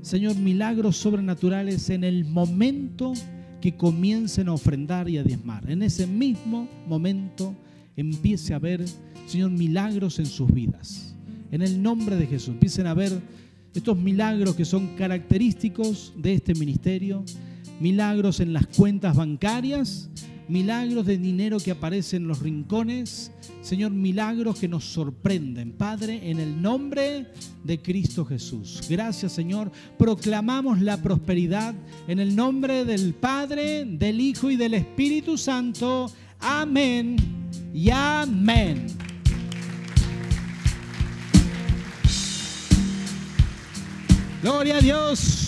[0.06, 3.14] Señor, milagros sobrenaturales en el momento
[3.60, 5.68] que comiencen a ofrendar y a diezmar.
[5.68, 7.56] En ese mismo momento
[7.96, 8.86] empiece a ver,
[9.26, 11.16] Señor, milagros en sus vidas.
[11.50, 13.20] En el nombre de Jesús, empiecen a ver
[13.74, 17.24] estos milagros que son característicos de este ministerio,
[17.80, 20.12] milagros en las cuentas bancarias,
[20.48, 23.32] milagros de dinero que aparece en los rincones,
[23.62, 25.72] Señor, milagros que nos sorprenden.
[25.72, 27.28] Padre, en el nombre
[27.64, 28.82] de Cristo Jesús.
[28.90, 29.72] Gracias, Señor.
[29.98, 31.74] Proclamamos la prosperidad
[32.08, 36.12] en el nombre del Padre, del Hijo y del Espíritu Santo.
[36.40, 37.16] Amén
[37.74, 38.88] y amén.
[44.42, 45.45] Gloria a Dios.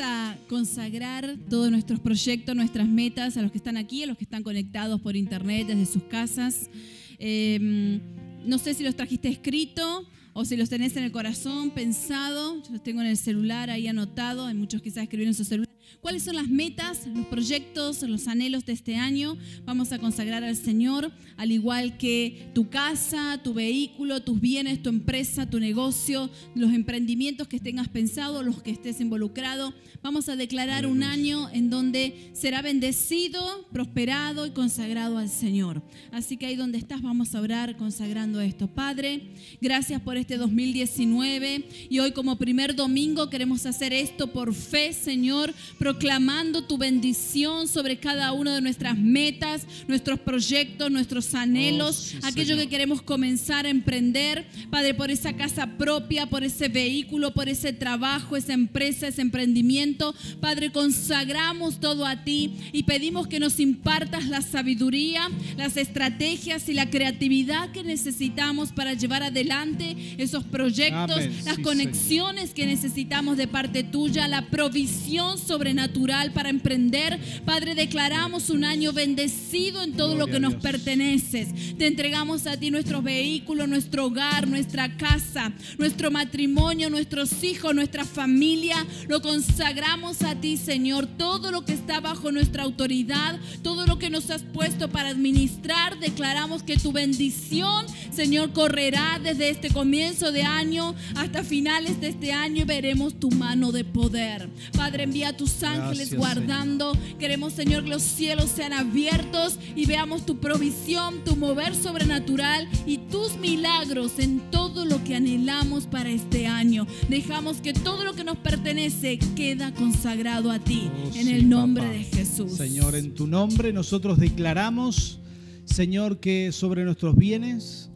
[0.00, 4.24] A consagrar todos nuestros proyectos, nuestras metas a los que están aquí, a los que
[4.24, 6.70] están conectados por internet desde sus casas.
[7.18, 8.00] Em,
[8.44, 12.62] no sé si los trajiste escrito o si los tenés en el corazón pensado.
[12.62, 14.46] Yo los tengo en el celular ahí anotado.
[14.46, 15.68] Hay muchos quizás escribieron en su celular.
[16.00, 19.36] ¿Cuáles son las metas, los proyectos, los anhelos de este año?
[19.64, 24.90] Vamos a consagrar al Señor, al igual que tu casa, tu vehículo, tus bienes, tu
[24.90, 29.74] empresa, tu negocio, los emprendimientos que tengas pensado, los que estés involucrado.
[30.00, 35.82] Vamos a declarar un año en donde será bendecido, prosperado y consagrado al Señor.
[36.12, 38.68] Así que ahí donde estás vamos a orar consagrando esto.
[38.68, 44.92] Padre, gracias por este 2019 y hoy como primer domingo queremos hacer esto por fe,
[44.92, 52.26] Señor proclamando tu bendición sobre cada una de nuestras metas, nuestros proyectos, nuestros anhelos, oh,
[52.26, 57.48] aquello que queremos comenzar a emprender, Padre, por esa casa propia, por ese vehículo, por
[57.48, 60.14] ese trabajo, esa empresa, ese emprendimiento.
[60.40, 66.74] Padre, consagramos todo a ti y pedimos que nos impartas la sabiduría, las estrategias y
[66.74, 73.84] la creatividad que necesitamos para llevar adelante esos proyectos, las conexiones que necesitamos de parte
[73.84, 77.18] tuya, la provisión sobre natural para emprender.
[77.44, 81.48] Padre, declaramos un año bendecido en todo lo que nos perteneces.
[81.76, 88.04] Te entregamos a ti nuestros vehículos, nuestro hogar, nuestra casa, nuestro matrimonio, nuestros hijos, nuestra
[88.04, 88.86] familia.
[89.08, 91.06] Lo consagramos a ti, Señor.
[91.06, 95.98] Todo lo que está bajo nuestra autoridad, todo lo que nos has puesto para administrar,
[95.98, 102.32] declaramos que tu bendición, Señor, correrá desde este comienzo de año hasta finales de este
[102.32, 104.48] año y veremos tu mano de poder.
[104.76, 106.96] Padre, envía tus ángeles guardando.
[107.18, 112.98] Queremos, Señor, que los cielos sean abiertos y veamos tu provisión, tu mover sobrenatural y
[112.98, 116.86] tus milagros en todo lo que anhelamos para este año.
[117.08, 120.90] Dejamos que todo lo que nos pertenece queda consagrado a ti.
[121.04, 122.52] Oh, en el nombre de Jesús.
[122.52, 125.20] Señor, en tu nombre nosotros declaramos,
[125.64, 127.90] Señor, que sobre nuestros bienes,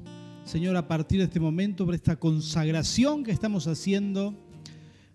[0.44, 4.34] Señor, a partir de este momento, por esta consagración que estamos haciendo,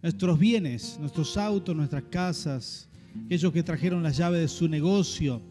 [0.02, 2.88] nuestros bienes, nuestros autos, nuestras casas,
[3.26, 5.42] aquellos que trajeron las llaves de su negocio,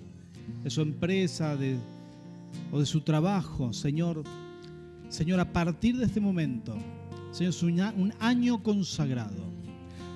[0.63, 1.59] de su empresa
[2.71, 4.23] o de su trabajo, Señor.
[5.09, 6.77] Señor, a partir de este momento,
[7.33, 9.45] Señor, es un año consagrado.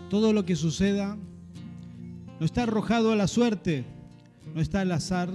[0.09, 1.17] Todo lo que suceda
[2.39, 3.85] no está arrojado a la suerte,
[4.55, 5.31] no está al azar,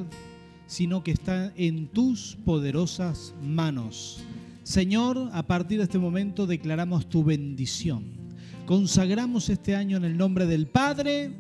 [0.67, 4.21] sino que está en tus poderosas manos.
[4.63, 8.24] Señor, a partir de este momento declaramos tu bendición.
[8.65, 11.31] Consagramos este año en el nombre del Padre,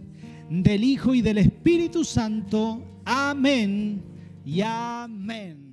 [0.49, 3.01] del Hijo y del Espíritu Santo.
[3.03, 4.03] Amén
[4.45, 5.65] y amén.